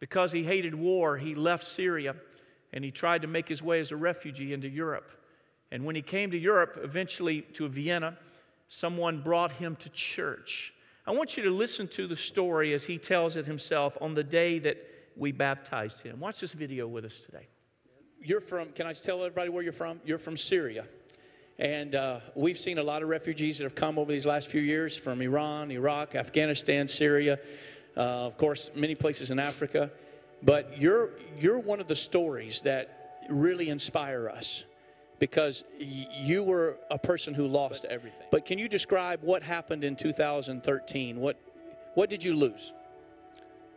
Because 0.01 0.33
he 0.33 0.43
hated 0.43 0.75
war, 0.75 1.19
he 1.19 1.35
left 1.35 1.67
Syria 1.67 2.17
and 2.73 2.85
he 2.85 2.91
tried 2.91 3.23
to 3.23 3.29
make 3.29 3.49
his 3.49 3.63
way 3.63 3.81
as 3.81 3.93
a 3.93 3.97
refugee 3.97 4.53
into 4.53 4.69
Europe. 4.69 5.11
And 5.71 5.85
when 5.85 5.95
he 5.95 6.03
came 6.03 6.31
to 6.31 6.39
Europe, 6.39 6.79
eventually 6.83 7.43
to 7.55 7.69
Vienna, 7.69 8.17
someone 8.69 9.21
brought 9.21 9.53
him 9.53 9.77
to 9.77 9.89
church. 9.91 10.75
I 11.07 11.13
want 11.13 11.37
you 11.37 11.43
to 11.45 11.51
listen 11.51 11.89
to 11.89 12.07
the 12.07 12.17
story 12.17 12.73
as 12.75 12.85
he 12.85 12.99
tells 12.99 13.37
it 13.37 13.47
himself 13.47 13.99
on 14.01 14.15
the 14.15 14.25
day 14.25 14.59
that 14.61 14.79
we 15.17 15.33
baptized 15.33 16.01
him. 16.01 16.21
Watch 16.21 16.41
this 16.41 16.53
video 16.53 16.87
with 16.87 17.05
us 17.05 17.19
today. 17.19 17.49
You're 18.23 18.41
from, 18.41 18.71
can 18.71 18.87
I 18.87 18.93
tell 18.93 19.19
everybody 19.19 19.49
where 19.49 19.63
you're 19.63 19.73
from? 19.73 20.01
You're 20.05 20.19
from 20.19 20.37
Syria. 20.37 20.87
And 21.59 21.95
uh, 21.95 22.21
we've 22.35 22.59
seen 22.59 22.79
a 22.79 22.83
lot 22.83 23.03
of 23.03 23.09
refugees 23.09 23.59
that 23.59 23.65
have 23.65 23.75
come 23.75 23.99
over 23.99 24.13
these 24.13 24.27
last 24.27 24.49
few 24.49 24.61
years 24.61 24.97
from 24.97 25.21
Iran, 25.21 25.71
Iraq, 25.71 26.15
Afghanistan, 26.15 26.89
Syria, 26.89 27.39
uh, 27.97 28.01
of 28.01 28.39
course, 28.39 28.71
many 28.75 28.95
places 28.95 29.31
in 29.31 29.39
Africa. 29.39 29.91
But 30.43 30.81
you're, 30.81 31.11
you're 31.39 31.59
one 31.59 31.81
of 31.81 31.87
the 31.87 31.97
stories 31.97 32.61
that 32.61 33.25
really 33.29 33.69
inspire 33.69 34.29
us 34.29 34.65
because 35.19 35.63
y- 35.79 36.09
you 36.19 36.43
were 36.43 36.79
a 36.91 36.99
person 36.99 37.33
who 37.33 37.47
lost 37.47 37.83
but, 37.83 37.93
everything. 37.93 38.27
But 38.31 38.45
can 38.45 38.59
you 38.59 38.69
describe 38.69 39.23
what 39.23 39.43
happened 39.43 39.85
in 39.85 39.95
2013? 39.95 41.21
What, 41.21 41.39
what 41.95 42.11
did 42.11 42.25
you 42.25 42.35
lose? 42.35 42.73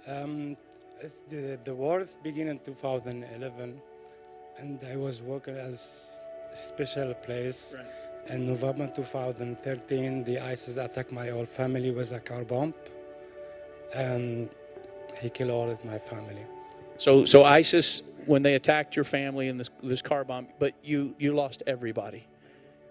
Um, 0.08 0.58
the, 1.30 1.60
the 1.63 1.73
war 1.73 2.06
began 2.23 2.47
in 2.47 2.60
2011, 2.60 3.82
and 4.58 4.84
I 4.91 4.95
was 4.95 5.21
working 5.21 5.56
as 5.56 6.10
a 6.51 6.56
special 6.56 7.13
place. 7.13 7.75
Right. 7.75 7.86
In 8.28 8.47
November 8.47 8.88
2013, 8.88 10.23
the 10.23 10.39
ISIS 10.39 10.78
attacked 10.78 11.12
my 11.12 11.30
whole 11.30 11.45
family 11.45 11.91
with 11.91 12.12
a 12.12 12.19
car 12.19 12.43
bomb, 12.43 12.73
and 13.93 14.49
he 15.21 15.30
killed 15.30 15.51
all 15.51 15.69
of 15.69 15.84
my 15.86 15.99
family. 15.99 16.45
So, 16.97 17.25
so 17.25 17.43
ISIS, 17.43 18.01
when 18.25 18.41
they 18.41 18.55
attacked 18.55 18.95
your 18.95 19.05
family 19.05 19.47
in 19.47 19.58
this, 19.58 19.69
this 19.84 20.01
car 20.01 20.23
bomb, 20.23 20.47
but 20.60 20.73
you, 20.84 21.15
you 21.19 21.34
lost 21.34 21.63
everybody 21.67 22.27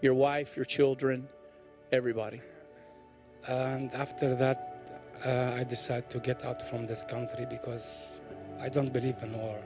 your 0.00 0.12
wife, 0.12 0.54
your 0.54 0.66
children, 0.66 1.26
everybody. 1.90 2.42
And 3.48 3.94
after 3.94 4.34
that, 4.34 5.02
uh, 5.24 5.56
I 5.58 5.64
decided 5.64 6.10
to 6.10 6.18
get 6.18 6.44
out 6.44 6.68
from 6.68 6.86
this 6.86 7.04
country 7.04 7.46
because 7.48 8.20
I 8.60 8.68
don't 8.68 8.92
believe 8.92 9.16
in 9.22 9.32
war. 9.32 9.58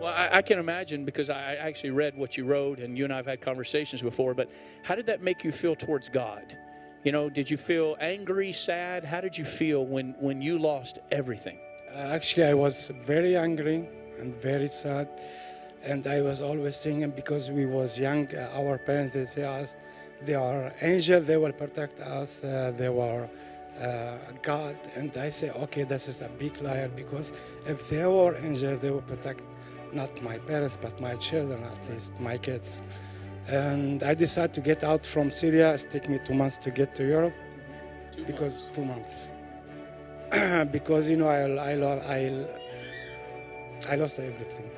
Well, 0.00 0.14
I, 0.14 0.38
I, 0.38 0.42
can 0.42 0.58
imagine 0.58 1.04
because 1.04 1.28
I 1.28 1.56
actually 1.56 1.90
read 1.90 2.16
what 2.16 2.38
you 2.38 2.46
wrote, 2.46 2.78
and 2.78 2.96
you 2.96 3.04
and 3.04 3.12
I 3.12 3.16
have 3.16 3.26
had 3.26 3.42
conversations 3.42 4.00
before. 4.00 4.32
But 4.32 4.50
how 4.82 4.94
did 4.94 5.06
that 5.06 5.22
make 5.22 5.44
you 5.44 5.52
feel 5.52 5.76
towards 5.76 6.08
God? 6.08 6.56
You 7.04 7.12
know, 7.12 7.28
did 7.28 7.50
you 7.50 7.58
feel 7.58 7.96
angry, 8.00 8.52
sad? 8.52 9.04
How 9.04 9.20
did 9.20 9.36
you 9.36 9.44
feel 9.44 9.84
when, 9.84 10.14
when 10.18 10.40
you 10.40 10.58
lost 10.58 11.00
everything? 11.12 11.58
Actually, 11.94 12.46
I 12.46 12.54
was 12.54 12.90
very 13.06 13.36
angry 13.36 13.88
and 14.18 14.34
very 14.42 14.68
sad, 14.68 15.08
and 15.82 16.06
I 16.06 16.22
was 16.22 16.42
always 16.42 16.76
thinking 16.76 17.10
because 17.10 17.50
we 17.50 17.66
was 17.66 17.98
young, 17.98 18.26
uh, 18.34 18.50
our 18.52 18.78
parents 18.78 19.12
they 19.12 19.24
say 19.24 19.44
us, 19.44 19.76
they 20.24 20.34
are 20.34 20.72
angels, 20.82 21.26
they 21.26 21.36
will 21.36 21.52
protect 21.52 22.00
us, 22.00 22.42
uh, 22.42 22.72
they 22.76 22.88
were 22.88 23.28
uh, 23.80 24.16
God, 24.42 24.76
and 24.96 25.16
I 25.16 25.28
say, 25.28 25.50
okay, 25.50 25.84
this 25.84 26.08
is 26.08 26.20
a 26.20 26.28
big 26.28 26.60
liar 26.60 26.88
because 26.94 27.32
if 27.66 27.88
they 27.88 28.04
were 28.06 28.36
angels, 28.36 28.80
they 28.80 28.90
will 28.90 29.02
protect 29.02 29.42
not 29.92 30.20
my 30.22 30.38
parents, 30.38 30.76
but 30.80 31.00
my 31.00 31.14
children 31.16 31.62
at 31.62 31.90
least, 31.90 32.12
my 32.18 32.38
kids. 32.38 32.82
And 33.46 34.02
I 34.02 34.14
decided 34.14 34.54
to 34.54 34.60
get 34.60 34.82
out 34.82 35.04
from 35.06 35.30
Syria. 35.30 35.74
It 35.74 35.86
took 35.90 36.08
me 36.08 36.18
two 36.26 36.34
months 36.34 36.56
to 36.58 36.70
get 36.70 36.94
to 36.96 37.06
Europe 37.06 37.34
Two 38.12 38.24
because 38.24 38.62
two 38.72 38.84
months. 38.84 39.26
because 40.72 41.10
you 41.10 41.16
know 41.16 41.28
I 41.28 41.42
I 41.72 41.74
I 42.16 42.20
I 43.90 43.96
lost 43.96 44.18
everything. 44.18 44.70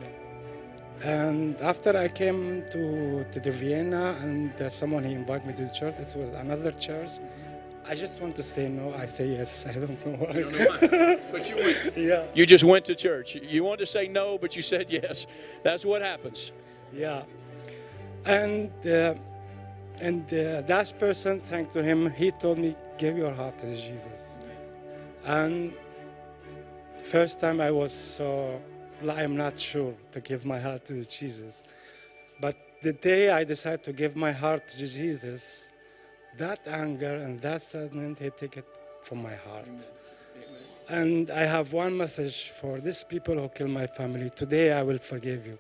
And 1.03 1.61
after 1.63 1.97
I 1.97 2.09
came 2.09 2.65
to 2.73 3.25
to 3.33 3.41
the 3.41 3.51
Vienna 3.53 4.17
and 4.23 4.53
uh, 4.61 4.71
someone 4.71 5.05
he 5.05 5.13
invited 5.13 5.47
me 5.47 5.55
to 5.55 5.65
the 5.65 5.71
church. 5.81 5.95
It 5.99 6.17
was 6.17 6.31
another 6.37 6.73
church. 6.73 7.11
I 7.89 7.95
just 7.95 8.21
want 8.21 8.35
to 8.37 8.43
say 8.43 8.69
no. 8.69 8.95
I 8.95 9.07
say 9.07 9.29
yes. 9.39 9.67
I 9.71 9.73
don't 9.75 10.07
know 10.07 10.17
why. 10.27 10.33
You 10.39 10.51
don't 10.51 10.59
know 10.59 10.89
why, 10.89 11.21
but 11.33 11.49
you 11.51 11.57
went. 11.57 11.97
yeah, 12.11 12.25
You 12.35 12.47
just 12.47 12.65
went 12.65 12.85
to 12.87 12.95
church. 12.97 13.37
You 13.37 13.65
wanted 13.65 13.81
to 13.81 13.87
say 13.87 14.09
no, 14.09 14.39
but 14.39 14.57
you 14.57 14.63
said 14.63 14.87
yes. 14.91 15.27
That's 15.63 15.85
what 15.85 16.03
happens. 16.03 16.53
yeah. 16.93 17.23
And 18.25 18.71
uh, 18.87 19.15
and 20.01 20.25
uh, 20.35 20.63
that 20.63 20.99
person, 20.99 21.41
thanks 21.41 21.75
to 21.75 21.83
him, 21.83 22.11
he 22.11 22.31
told 22.33 22.59
me, 22.59 22.77
"Give 22.99 23.17
your 23.17 23.33
heart 23.33 23.59
to 23.61 23.67
Jesus." 23.77 24.39
And 25.27 25.73
first 27.03 27.41
time 27.41 27.61
I 27.61 27.73
was 27.73 27.93
so, 27.93 28.63
I'm 29.09 29.37
not 29.37 29.59
sure 29.59 29.93
to 30.13 30.21
give 30.21 30.45
my 30.45 30.61
heart 30.61 30.87
to 30.87 31.05
Jesus. 31.05 31.63
But 32.41 32.57
the 32.81 32.93
day 32.93 33.31
I 33.31 33.43
decided 33.43 33.83
to 33.85 33.93
give 33.93 34.15
my 34.15 34.31
heart 34.31 34.69
to 34.69 34.87
Jesus, 34.87 35.69
that 36.39 36.69
anger 36.69 37.17
and 37.17 37.41
that 37.41 37.63
sadness, 37.63 38.21
he 38.21 38.31
took 38.31 38.57
it 38.57 38.67
from 39.03 39.21
my 39.21 39.35
heart. 39.35 39.91
And 40.89 41.29
I 41.31 41.45
have 41.45 41.73
one 41.73 41.97
message 41.97 42.51
for 42.51 42.79
these 42.79 43.03
people 43.03 43.35
who 43.35 43.49
kill 43.49 43.67
my 43.67 43.89
family. 43.89 44.31
Today 44.31 44.73
I 44.73 44.85
will 44.85 44.99
forgive 44.99 45.45
you. 45.45 45.59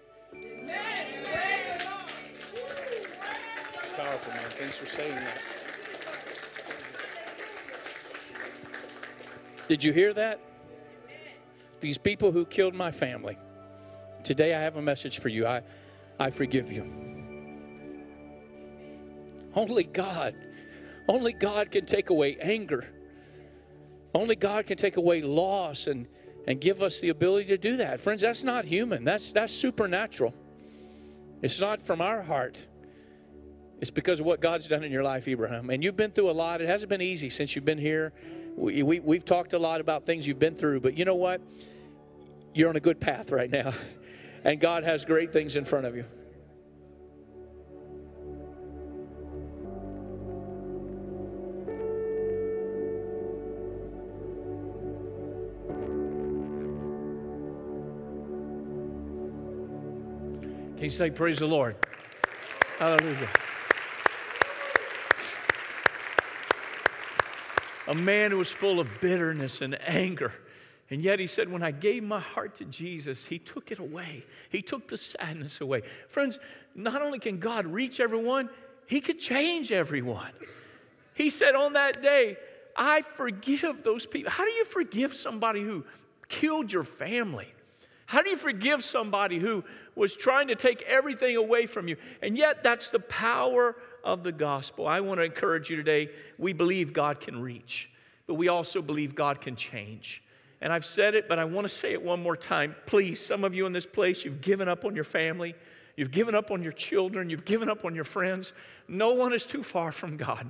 Powerful, 3.96 4.32
man. 4.32 4.50
Thanks 4.58 4.76
for 4.76 4.86
saying 4.86 5.14
that. 5.14 5.55
Did 9.68 9.82
you 9.82 9.92
hear 9.92 10.14
that? 10.14 10.40
These 11.80 11.98
people 11.98 12.32
who 12.32 12.44
killed 12.44 12.74
my 12.74 12.90
family. 12.90 13.38
Today 14.22 14.54
I 14.54 14.60
have 14.60 14.76
a 14.76 14.82
message 14.82 15.18
for 15.18 15.28
you. 15.28 15.46
I, 15.46 15.62
I 16.18 16.30
forgive 16.30 16.72
you. 16.72 16.82
Only 19.54 19.84
God, 19.84 20.34
only 21.08 21.32
God 21.32 21.70
can 21.70 21.86
take 21.86 22.10
away 22.10 22.36
anger. 22.40 22.86
Only 24.14 24.36
God 24.36 24.66
can 24.66 24.76
take 24.76 24.96
away 24.96 25.22
loss 25.22 25.86
and, 25.86 26.06
and 26.46 26.60
give 26.60 26.82
us 26.82 27.00
the 27.00 27.08
ability 27.08 27.48
to 27.48 27.58
do 27.58 27.76
that. 27.78 28.00
Friends, 28.00 28.22
that's 28.22 28.44
not 28.44 28.64
human. 28.64 29.04
That's 29.04 29.32
that's 29.32 29.52
supernatural. 29.52 30.34
It's 31.42 31.60
not 31.60 31.80
from 31.80 32.00
our 32.00 32.22
heart. 32.22 32.66
It's 33.80 33.90
because 33.90 34.20
of 34.20 34.26
what 34.26 34.40
God's 34.40 34.68
done 34.68 34.84
in 34.84 34.90
your 34.90 35.02
life, 35.02 35.28
Abraham. 35.28 35.68
And 35.68 35.84
you've 35.84 35.96
been 35.96 36.10
through 36.10 36.30
a 36.30 36.32
lot. 36.32 36.62
It 36.62 36.68
hasn't 36.68 36.88
been 36.88 37.02
easy 37.02 37.28
since 37.28 37.54
you've 37.54 37.66
been 37.66 37.78
here. 37.78 38.12
We, 38.56 38.82
we, 38.82 39.00
we've 39.00 39.24
talked 39.24 39.52
a 39.52 39.58
lot 39.58 39.80
about 39.80 40.06
things 40.06 40.26
you've 40.26 40.38
been 40.38 40.54
through, 40.54 40.80
but 40.80 40.96
you 40.96 41.04
know 41.04 41.14
what? 41.14 41.40
You're 42.54 42.70
on 42.70 42.76
a 42.76 42.80
good 42.80 43.00
path 43.00 43.30
right 43.30 43.50
now. 43.50 43.74
And 44.44 44.60
God 44.60 44.84
has 44.84 45.04
great 45.04 45.32
things 45.32 45.56
in 45.56 45.64
front 45.64 45.86
of 45.86 45.96
you. 45.96 46.04
Can 60.76 60.84
you 60.84 60.90
say, 60.90 61.10
Praise 61.10 61.40
the 61.40 61.46
Lord? 61.48 61.74
Hallelujah. 62.78 63.28
A 67.88 67.94
man 67.94 68.30
who 68.30 68.38
was 68.38 68.50
full 68.50 68.80
of 68.80 68.88
bitterness 69.00 69.60
and 69.60 69.78
anger. 69.88 70.32
And 70.90 71.02
yet 71.02 71.18
he 71.18 71.26
said, 71.26 71.50
When 71.50 71.62
I 71.62 71.70
gave 71.70 72.02
my 72.02 72.20
heart 72.20 72.56
to 72.56 72.64
Jesus, 72.64 73.24
he 73.24 73.38
took 73.38 73.70
it 73.70 73.78
away. 73.78 74.24
He 74.50 74.62
took 74.62 74.88
the 74.88 74.98
sadness 74.98 75.60
away. 75.60 75.82
Friends, 76.08 76.38
not 76.74 77.02
only 77.02 77.18
can 77.18 77.38
God 77.38 77.66
reach 77.66 77.98
everyone, 78.00 78.48
he 78.86 79.00
could 79.00 79.18
change 79.18 79.72
everyone. 79.72 80.30
He 81.14 81.30
said 81.30 81.54
on 81.54 81.72
that 81.72 82.02
day, 82.02 82.36
I 82.76 83.02
forgive 83.02 83.82
those 83.82 84.06
people. 84.06 84.30
How 84.30 84.44
do 84.44 84.50
you 84.50 84.64
forgive 84.66 85.14
somebody 85.14 85.62
who 85.62 85.84
killed 86.28 86.72
your 86.72 86.84
family? 86.84 87.48
How 88.04 88.22
do 88.22 88.30
you 88.30 88.36
forgive 88.36 88.84
somebody 88.84 89.38
who 89.38 89.64
was 89.96 90.14
trying 90.14 90.48
to 90.48 90.54
take 90.54 90.82
everything 90.82 91.36
away 91.36 91.66
from 91.66 91.88
you? 91.88 91.96
And 92.22 92.36
yet, 92.36 92.62
that's 92.62 92.90
the 92.90 93.00
power 93.00 93.74
of 94.06 94.22
the 94.22 94.32
gospel. 94.32 94.86
I 94.86 95.00
want 95.00 95.18
to 95.18 95.24
encourage 95.24 95.68
you 95.68 95.76
today. 95.76 96.08
We 96.38 96.52
believe 96.52 96.92
God 96.92 97.20
can 97.20 97.42
reach, 97.42 97.90
but 98.28 98.34
we 98.34 98.46
also 98.48 98.80
believe 98.80 99.16
God 99.16 99.40
can 99.40 99.56
change. 99.56 100.22
And 100.60 100.72
I've 100.72 100.86
said 100.86 101.14
it, 101.14 101.28
but 101.28 101.40
I 101.40 101.44
want 101.44 101.66
to 101.66 101.74
say 101.74 101.92
it 101.92 102.02
one 102.02 102.22
more 102.22 102.36
time. 102.36 102.76
Please, 102.86 103.22
some 103.22 103.44
of 103.44 103.54
you 103.54 103.66
in 103.66 103.72
this 103.72 103.84
place, 103.84 104.24
you've 104.24 104.40
given 104.40 104.68
up 104.68 104.84
on 104.84 104.94
your 104.94 105.04
family, 105.04 105.54
you've 105.96 106.12
given 106.12 106.36
up 106.36 106.52
on 106.52 106.62
your 106.62 106.72
children, 106.72 107.28
you've 107.28 107.44
given 107.44 107.68
up 107.68 107.84
on 107.84 107.94
your 107.94 108.04
friends. 108.04 108.52
No 108.88 109.12
one 109.12 109.34
is 109.34 109.44
too 109.44 109.64
far 109.64 109.90
from 109.90 110.16
God. 110.16 110.48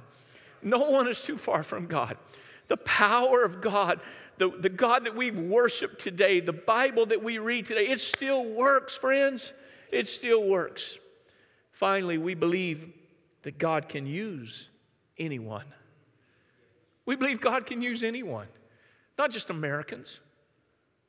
No 0.63 0.91
one 0.91 1.09
is 1.09 1.23
too 1.23 1.39
far 1.39 1.63
from 1.63 1.87
God. 1.87 2.19
The 2.69 2.77
power 2.77 3.43
of 3.43 3.63
God, 3.63 4.01
the, 4.37 4.51
the 4.51 4.69
God 4.69 5.05
that 5.07 5.17
we've 5.17 5.39
worshiped 5.39 5.99
today, 5.99 6.41
the 6.41 6.53
Bible 6.53 7.07
that 7.07 7.23
we 7.23 7.39
read 7.39 7.65
today, 7.65 7.89
it 7.89 8.01
still 8.01 8.45
works, 8.45 8.95
friends. 8.95 9.55
It 9.91 10.09
still 10.09 10.47
works. 10.47 10.99
Finally, 11.73 12.19
we 12.19 12.35
believe 12.35 12.93
that 13.47 13.59
God 13.59 13.89
can 13.89 14.09
use 14.09 14.69
anyone. 15.19 15.67
We 17.05 17.15
believe 17.15 17.41
God 17.41 17.65
can 17.65 17.81
use 17.81 18.03
anyone, 18.03 18.49
not 19.17 19.31
just 19.31 19.51
Americans. 19.51 20.19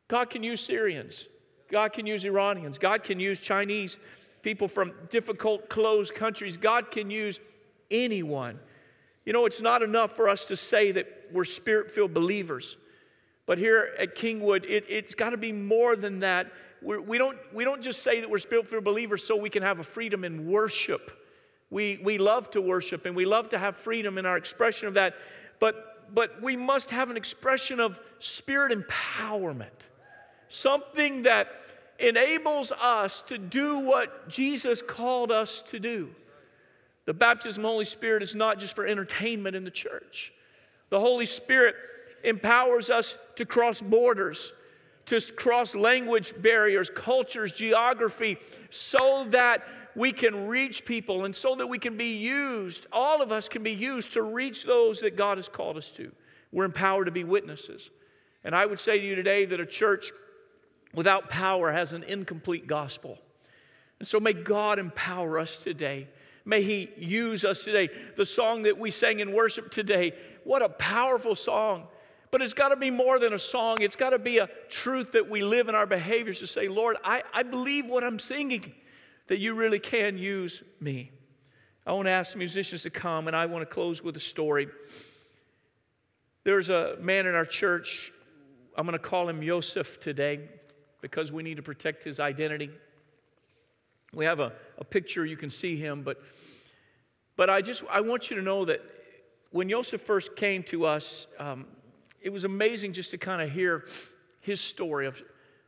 God 0.08 0.30
can 0.30 0.44
use 0.44 0.62
Syrians. 0.62 1.26
God 1.72 1.94
can 1.94 2.06
use 2.06 2.24
Iranians. 2.24 2.78
God 2.78 3.04
can 3.04 3.20
use 3.20 3.40
Chinese 3.40 3.98
people 4.44 4.68
from 4.68 4.94
difficult, 5.10 5.68
closed 5.68 6.14
countries. 6.14 6.58
God 6.58 6.92
can 6.92 7.10
use 7.10 7.40
anyone. 7.90 8.60
You 9.26 9.34
know, 9.34 9.48
it's 9.48 9.60
not 9.60 9.82
enough 9.82 10.12
for 10.16 10.30
us 10.30 10.46
to 10.46 10.56
say 10.56 10.92
that 10.92 11.08
we're 11.32 11.44
spirit 11.44 11.90
filled 11.90 12.14
believers. 12.14 12.78
But 13.48 13.58
here 13.58 13.96
at 13.98 14.16
Kingwood, 14.16 14.64
it, 14.70 14.92
has 14.92 15.16
got 15.16 15.32
to 15.32 15.38
be 15.38 15.52
more 15.52 15.96
than 15.96 16.20
that. 16.20 16.52
We're, 16.84 17.02
we, 17.02 17.18
don't, 17.18 17.40
we 17.52 17.64
don't 17.64 17.82
just 17.82 18.04
say 18.04 18.20
that 18.22 18.30
we're 18.30 18.38
spirit 18.38 18.68
filled 18.68 18.84
believers 18.84 19.24
so 19.24 19.36
we 19.36 19.50
can 19.50 19.64
have 19.64 19.80
a 19.80 19.84
freedom 19.84 20.24
in 20.24 20.46
worship. 20.46 21.24
We, 21.70 22.00
we 22.02 22.18
love 22.18 22.50
to 22.52 22.62
worship 22.62 23.06
and 23.06 23.16
we 23.16 23.26
love 23.26 23.50
to 23.50 23.58
have 23.58 23.76
freedom 23.76 24.18
in 24.18 24.26
our 24.26 24.38
expression 24.38 24.88
of 24.88 24.94
that. 24.94 25.16
But, 25.60 26.14
but 26.14 26.42
we 26.42 26.56
must 26.56 26.92
have 26.92 27.10
an 27.10 27.18
expression 27.18 27.80
of 27.80 28.00
spirit 28.20 28.72
empowerment, 28.72 29.90
something 30.50 31.24
that 31.24 31.50
enables 32.00 32.72
us 32.72 33.24
to 33.28 33.38
do 33.38 33.80
what 33.80 34.30
Jesus 34.30 34.82
called 34.82 35.32
us 35.32 35.62
to 35.70 35.80
do. 35.80 36.14
The 37.06 37.14
baptism 37.14 37.62
of 37.62 37.64
the 37.64 37.70
Holy 37.70 37.86
Spirit 37.86 38.22
is 38.22 38.36
not 38.36 38.60
just 38.60 38.76
for 38.76 38.86
entertainment 38.86 39.56
in 39.56 39.64
the 39.64 39.72
church. 39.72 40.34
The 40.90 41.00
Holy 41.00 41.26
Spirit 41.26 41.76
empowers 42.24 42.90
us 42.90 43.18
to 43.36 43.46
cross 43.46 43.82
borders, 43.82 44.54
to 45.08 45.22
cross 45.22 45.74
language 45.74 46.34
barriers, 46.42 46.90
cultures, 46.90 47.54
geography, 47.54 48.38
so 48.70 49.26
that 49.30 49.64
we 49.98 50.12
can 50.12 50.48
reach 50.48 50.86
people 50.86 51.26
and 51.26 51.36
so 51.36 51.56
that 51.56 51.66
we 51.66 51.80
can 51.80 51.98
be 51.98 52.18
used, 52.18 52.86
all 52.94 53.24
of 53.24 53.32
us 53.32 53.50
can 53.50 53.64
be 53.64 53.72
used 53.72 54.14
to 54.14 54.22
reach 54.22 54.64
those 54.64 55.02
that 55.02 55.18
God 55.18 55.40
has 55.40 55.50
called 55.50 55.76
us 55.76 55.90
to. 55.98 56.12
We're 56.52 56.66
empowered 56.66 57.08
to 57.08 57.12
be 57.12 57.24
witnesses. 57.24 57.90
And 58.44 58.54
I 58.54 58.68
would 58.68 58.80
say 58.80 59.00
to 59.00 59.04
you 59.04 59.16
today 59.16 59.46
that 59.46 59.60
a 59.60 59.66
church 59.66 60.12
without 60.94 61.32
power 61.32 61.72
has 61.72 61.94
an 61.94 62.04
incomplete 62.04 62.68
gospel. 62.68 63.18
And 63.98 64.08
so 64.08 64.20
may 64.20 64.34
God 64.34 64.78
empower 64.78 65.40
us 65.40 65.58
today. 65.58 66.08
May 66.46 66.62
He 66.62 66.92
use 66.96 67.44
us 67.44 67.64
today. 67.64 67.90
The 68.16 68.26
song 68.26 68.64
that 68.64 68.78
we 68.78 68.92
sang 68.92 69.20
in 69.20 69.34
worship 69.34 69.72
today, 69.72 70.14
what 70.44 70.62
a 70.62 70.70
powerful 70.70 71.34
song. 71.34 71.88
But 72.30 72.44
it's 72.44 72.54
got 72.54 72.70
to 72.70 72.76
be 72.76 72.92
more 72.92 73.18
than 73.18 73.34
a 73.34 73.40
song. 73.40 73.78
It's 73.82 73.96
got 73.96 74.12
to 74.12 74.20
be 74.20 74.38
a 74.38 74.48
truth 74.70 75.14
that 75.14 75.28
we 75.28 75.44
live 75.44 75.70
in 75.70 75.76
our 75.76 75.88
behaviors 75.88 76.40
to 76.42 76.48
say, 76.48 76.68
Lord, 76.68 76.98
I, 77.04 77.24
I 77.34 77.42
believe 77.42 77.88
what 77.88 78.04
I'm 78.04 78.20
singing, 78.20 78.76
that 79.28 79.40
you 79.40 79.54
really 79.54 79.80
can 79.80 80.18
use 80.18 80.64
me. 80.80 81.12
I 81.86 81.94
want 81.94 82.08
to 82.08 82.12
ask 82.12 82.36
musicians 82.36 82.84
to 82.84 82.90
come, 82.90 83.28
and 83.28 83.36
I 83.36 83.46
want 83.46 83.68
to 83.68 83.74
close 83.74 84.04
with 84.04 84.16
a 84.18 84.22
story. 84.22 84.68
There's 86.44 86.70
a 86.70 86.98
man 87.00 87.26
in 87.26 87.36
our 87.36 87.46
church, 87.46 88.12
I'm 88.78 88.86
going 88.86 88.98
to 88.98 89.00
call 89.00 89.28
him 89.28 89.42
Yosef 89.42 90.00
today 90.00 90.50
because 91.02 91.32
we 91.32 91.44
need 91.44 91.58
to 91.58 91.64
protect 91.64 92.04
his 92.04 92.20
identity. 92.20 92.70
We 94.14 94.26
have 94.26 94.40
a, 94.40 94.54
a 94.78 94.86
picture, 94.86 95.26
you 95.26 95.38
can 95.38 95.50
see 95.50 95.78
him, 95.78 96.04
but, 96.04 96.22
but 97.36 97.50
I 97.50 97.62
just 97.62 97.84
I 97.90 98.02
want 98.02 98.30
you 98.30 98.38
to 98.38 98.42
know 98.42 98.66
that 98.66 98.82
when 99.52 99.70
Yosef 99.70 100.02
first 100.02 100.36
came 100.36 100.64
to 100.64 100.86
us, 100.86 101.28
um, 101.40 101.66
it 102.22 102.32
was 102.32 102.44
amazing 102.44 102.94
just 102.94 103.12
to 103.12 103.18
kind 103.18 103.42
of 103.42 103.52
hear 103.52 103.86
his 104.42 104.62
story 104.62 105.08
of, 105.08 105.22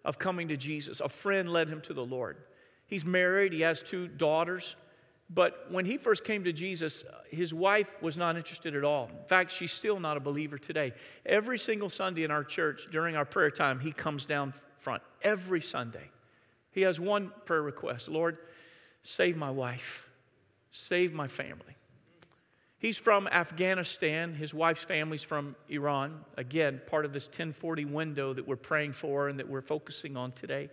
of 0.06 0.19
coming 0.19 0.48
to 0.50 0.58
Jesus. 0.58 1.00
A 1.00 1.10
friend 1.10 1.52
led 1.52 1.67
him 1.67 1.82
to 1.82 1.93
the 1.93 2.06
Lord. 2.06 2.38
He's 2.89 3.06
married, 3.06 3.54
he 3.54 3.62
has 3.62 3.82
two 3.82 4.08
daughters. 4.08 4.75
But 5.32 5.67
when 5.69 5.86
he 5.86 5.97
first 5.97 6.23
came 6.23 6.43
to 6.45 6.52
Jesus, 6.52 7.04
his 7.30 7.54
wife 7.54 8.02
was 8.02 8.17
not 8.17 8.36
interested 8.36 8.75
at 8.75 8.84
all. 8.84 9.10
In 9.10 9.28
fact, 9.28 9.52
she's 9.52 9.71
still 9.71 9.99
not 9.99 10.17
a 10.17 10.19
believer 10.19 10.58
today. 10.58 10.93
Every 11.23 11.60
single 11.60 11.89
Sunday 11.89 12.23
in 12.23 12.32
our 12.32 12.43
church, 12.43 12.88
during 12.91 13.15
our 13.15 13.25
prayer 13.25 13.52
time, 13.52 13.80
he 13.80 13.91
comes 13.91 14.25
down 14.25 14.56
front. 14.80 15.04
Every 15.21 15.62
Sunday. 15.62 16.10
He 16.71 16.82
has 16.82 16.99
one 16.99 17.32
prayer 17.45 17.62
request 17.62 18.10
Lord, 18.10 18.38
save 19.04 19.38
my 19.38 19.52
wife, 19.52 20.10
save 20.71 21.13
my 21.13 21.28
family. 21.28 21.75
He's 22.80 22.97
from 22.97 23.28
Afghanistan. 23.28 24.34
His 24.34 24.54
wife's 24.54 24.84
family's 24.84 25.21
from 25.21 25.58
Iran. 25.67 26.23
Again, 26.38 26.82
part 26.88 27.04
of 27.04 27.12
this 27.12 27.28
1040 27.28 27.86
window 27.86 28.34
that 28.34 28.47
we're 28.47 28.56
praying 28.56 28.93
for 28.93 29.28
and 29.28 29.38
that 29.38 29.49
we're 29.49 29.62
focusing 29.62 30.15
on 30.15 30.32
today. 30.32 30.69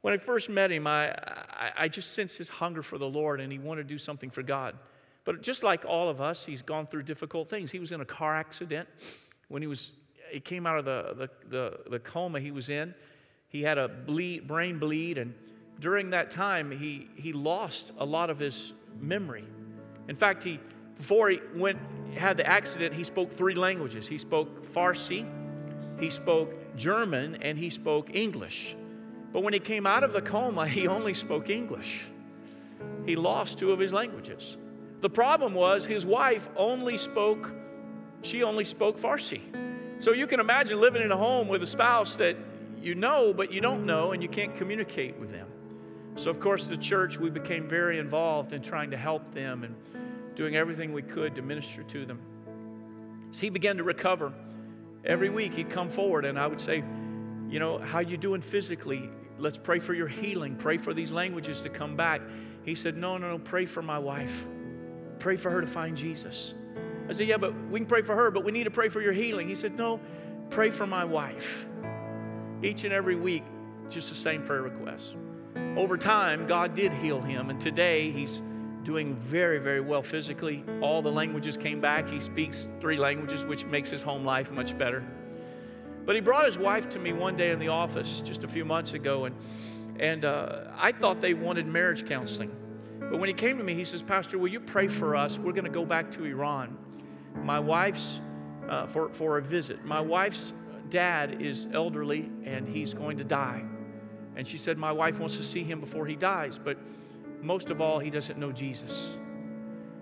When 0.00 0.14
I 0.14 0.18
first 0.18 0.48
met 0.48 0.70
him, 0.70 0.86
I, 0.86 1.10
I, 1.10 1.72
I, 1.76 1.88
just 1.88 2.14
sensed 2.14 2.38
his 2.38 2.48
hunger 2.48 2.82
for 2.82 2.98
the 2.98 3.08
Lord 3.08 3.40
and 3.40 3.50
he 3.52 3.58
wanted 3.58 3.88
to 3.88 3.94
do 3.94 3.98
something 3.98 4.30
for 4.30 4.42
God. 4.42 4.76
But 5.24 5.42
just 5.42 5.62
like 5.62 5.84
all 5.84 6.08
of 6.08 6.20
us, 6.20 6.44
he's 6.44 6.62
gone 6.62 6.86
through 6.86 7.02
difficult 7.02 7.50
things. 7.50 7.70
He 7.72 7.80
was 7.80 7.90
in 7.90 8.00
a 8.00 8.04
car 8.04 8.36
accident 8.36 8.88
when 9.48 9.60
he 9.60 9.66
was 9.66 9.92
he 10.30 10.40
came 10.40 10.66
out 10.66 10.78
of 10.78 10.84
the, 10.84 11.14
the, 11.14 11.30
the, 11.48 11.90
the 11.90 11.98
coma 11.98 12.40
he 12.40 12.50
was 12.50 12.68
in. 12.68 12.94
He 13.48 13.62
had 13.62 13.78
a 13.78 13.88
bleed, 13.88 14.46
brain 14.46 14.78
bleed, 14.78 15.18
and 15.18 15.34
during 15.80 16.10
that 16.10 16.30
time, 16.30 16.70
he, 16.70 17.08
he 17.14 17.32
lost 17.32 17.92
a 17.98 18.04
lot 18.04 18.30
of 18.30 18.38
his 18.38 18.72
memory. 19.00 19.44
In 20.08 20.16
fact, 20.16 20.42
he, 20.42 20.60
before 20.96 21.30
he 21.30 21.40
went, 21.54 21.78
had 22.14 22.36
the 22.36 22.46
accident, 22.46 22.94
he 22.94 23.04
spoke 23.04 23.32
three 23.32 23.54
languages. 23.54 24.06
He 24.06 24.18
spoke 24.18 24.66
Farsi, 24.66 25.26
he 26.00 26.10
spoke 26.10 26.76
German, 26.76 27.36
and 27.36 27.56
he 27.56 27.70
spoke 27.70 28.14
English. 28.14 28.74
But 29.32 29.42
when 29.42 29.52
he 29.52 29.58
came 29.58 29.86
out 29.86 30.04
of 30.04 30.12
the 30.12 30.22
coma, 30.22 30.66
he 30.66 30.88
only 30.88 31.14
spoke 31.14 31.50
English. 31.50 32.06
He 33.04 33.16
lost 33.16 33.58
two 33.58 33.72
of 33.72 33.78
his 33.78 33.92
languages. 33.92 34.56
The 35.00 35.10
problem 35.10 35.54
was 35.54 35.84
his 35.84 36.04
wife 36.04 36.48
only 36.56 36.98
spoke, 36.98 37.52
she 38.22 38.42
only 38.42 38.64
spoke 38.64 38.98
Farsi. 38.98 39.40
So 40.00 40.12
you 40.12 40.26
can 40.26 40.40
imagine 40.40 40.80
living 40.80 41.02
in 41.02 41.12
a 41.12 41.16
home 41.16 41.48
with 41.48 41.62
a 41.62 41.66
spouse 41.66 42.14
that 42.16 42.36
you 42.80 42.94
know, 42.94 43.34
but 43.34 43.52
you 43.52 43.60
don't 43.60 43.84
know, 43.84 44.12
and 44.12 44.22
you 44.22 44.28
can't 44.28 44.54
communicate 44.54 45.18
with 45.18 45.30
them. 45.30 45.48
So, 46.16 46.30
of 46.30 46.40
course, 46.40 46.66
the 46.66 46.76
church, 46.76 47.18
we 47.18 47.30
became 47.30 47.68
very 47.68 47.98
involved 47.98 48.52
in 48.52 48.62
trying 48.62 48.90
to 48.90 48.96
help 48.96 49.34
them 49.34 49.64
and 49.64 49.74
doing 50.34 50.56
everything 50.56 50.92
we 50.92 51.02
could 51.02 51.34
to 51.36 51.42
minister 51.42 51.82
to 51.82 52.06
them. 52.06 52.20
As 53.30 53.40
he 53.40 53.50
began 53.50 53.76
to 53.76 53.84
recover, 53.84 54.32
every 55.04 55.28
week 55.28 55.54
he'd 55.54 55.70
come 55.70 55.88
forward 55.88 56.24
and 56.24 56.38
I 56.38 56.46
would 56.46 56.60
say, 56.60 56.82
you 57.48 57.58
know, 57.58 57.78
how 57.78 58.00
you 58.00 58.16
doing 58.16 58.40
physically? 58.40 59.10
Let's 59.38 59.58
pray 59.58 59.78
for 59.78 59.94
your 59.94 60.08
healing. 60.08 60.56
Pray 60.56 60.78
for 60.78 60.92
these 60.92 61.10
languages 61.10 61.60
to 61.62 61.68
come 61.68 61.96
back. 61.96 62.20
He 62.64 62.74
said, 62.74 62.96
no, 62.96 63.16
no, 63.16 63.30
no, 63.30 63.38
pray 63.38 63.66
for 63.66 63.82
my 63.82 63.98
wife. 63.98 64.46
Pray 65.18 65.36
for 65.36 65.50
her 65.50 65.60
to 65.60 65.66
find 65.66 65.96
Jesus. 65.96 66.54
I 67.08 67.12
said, 67.12 67.26
yeah, 67.26 67.38
but 67.38 67.54
we 67.70 67.80
can 67.80 67.86
pray 67.86 68.02
for 68.02 68.14
her, 68.14 68.30
but 68.30 68.44
we 68.44 68.52
need 68.52 68.64
to 68.64 68.70
pray 68.70 68.88
for 68.88 69.00
your 69.00 69.12
healing. 69.12 69.48
He 69.48 69.54
said, 69.54 69.76
no, 69.76 70.00
pray 70.50 70.70
for 70.70 70.86
my 70.86 71.04
wife. 71.04 71.66
Each 72.62 72.84
and 72.84 72.92
every 72.92 73.16
week, 73.16 73.44
just 73.88 74.10
the 74.10 74.16
same 74.16 74.42
prayer 74.42 74.62
request. 74.62 75.16
Over 75.76 75.96
time, 75.96 76.46
God 76.46 76.74
did 76.74 76.92
heal 76.92 77.20
him, 77.20 77.50
and 77.50 77.60
today 77.60 78.10
he's 78.10 78.40
doing 78.82 79.16
very, 79.16 79.58
very 79.58 79.80
well 79.80 80.02
physically. 80.02 80.64
All 80.80 81.00
the 81.02 81.10
languages 81.10 81.56
came 81.56 81.80
back. 81.80 82.08
He 82.08 82.20
speaks 82.20 82.68
three 82.80 82.96
languages, 82.96 83.44
which 83.44 83.64
makes 83.64 83.90
his 83.90 84.02
home 84.02 84.24
life 84.24 84.50
much 84.50 84.76
better. 84.76 85.04
But 86.08 86.14
he 86.14 86.22
brought 86.22 86.46
his 86.46 86.56
wife 86.56 86.88
to 86.92 86.98
me 86.98 87.12
one 87.12 87.36
day 87.36 87.50
in 87.50 87.58
the 87.58 87.68
office 87.68 88.22
just 88.24 88.42
a 88.42 88.48
few 88.48 88.64
months 88.64 88.94
ago, 88.94 89.26
and, 89.26 89.36
and 90.00 90.24
uh, 90.24 90.60
I 90.74 90.90
thought 90.90 91.20
they 91.20 91.34
wanted 91.34 91.66
marriage 91.66 92.08
counseling. 92.08 92.50
But 92.98 93.18
when 93.18 93.28
he 93.28 93.34
came 93.34 93.58
to 93.58 93.62
me, 93.62 93.74
he 93.74 93.84
says, 93.84 94.00
Pastor, 94.00 94.38
will 94.38 94.48
you 94.48 94.58
pray 94.58 94.88
for 94.88 95.14
us? 95.14 95.38
We're 95.38 95.52
going 95.52 95.66
to 95.66 95.70
go 95.70 95.84
back 95.84 96.10
to 96.12 96.24
Iran. 96.24 96.78
My 97.34 97.60
wife's, 97.60 98.22
uh, 98.70 98.86
for, 98.86 99.10
for 99.10 99.36
a 99.36 99.42
visit. 99.42 99.84
My 99.84 100.00
wife's 100.00 100.54
dad 100.88 101.42
is 101.42 101.66
elderly 101.74 102.30
and 102.42 102.66
he's 102.66 102.94
going 102.94 103.18
to 103.18 103.24
die. 103.24 103.62
And 104.34 104.48
she 104.48 104.56
said, 104.56 104.78
My 104.78 104.92
wife 104.92 105.18
wants 105.18 105.36
to 105.36 105.44
see 105.44 105.62
him 105.62 105.78
before 105.78 106.06
he 106.06 106.16
dies, 106.16 106.58
but 106.58 106.78
most 107.42 107.68
of 107.68 107.82
all, 107.82 107.98
he 107.98 108.08
doesn't 108.08 108.38
know 108.38 108.50
Jesus. 108.50 109.10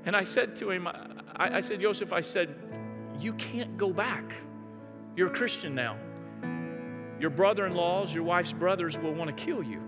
And 0.05 0.15
I 0.15 0.23
said 0.23 0.55
to 0.59 0.71
him, 0.71 0.87
I, 0.87 1.57
I 1.57 1.61
said, 1.63 1.81
Joseph, 1.81 2.13
I 2.13 2.21
said, 2.21 2.55
you 3.19 3.33
can't 3.33 3.77
go 3.77 3.93
back. 3.93 4.37
You're 5.17 5.29
a 5.29 5.35
Christian 5.35 5.75
now. 5.75 5.97
Your 7.19 7.31
brother 7.31 7.67
in 7.67 7.75
laws, 7.75 8.13
your 8.13 8.25
wife's 8.25 8.53
brothers 8.53 8.99
will 8.99 9.15
want 9.15 9.35
to 9.35 9.45
kill 9.45 9.63
you. 9.63 9.81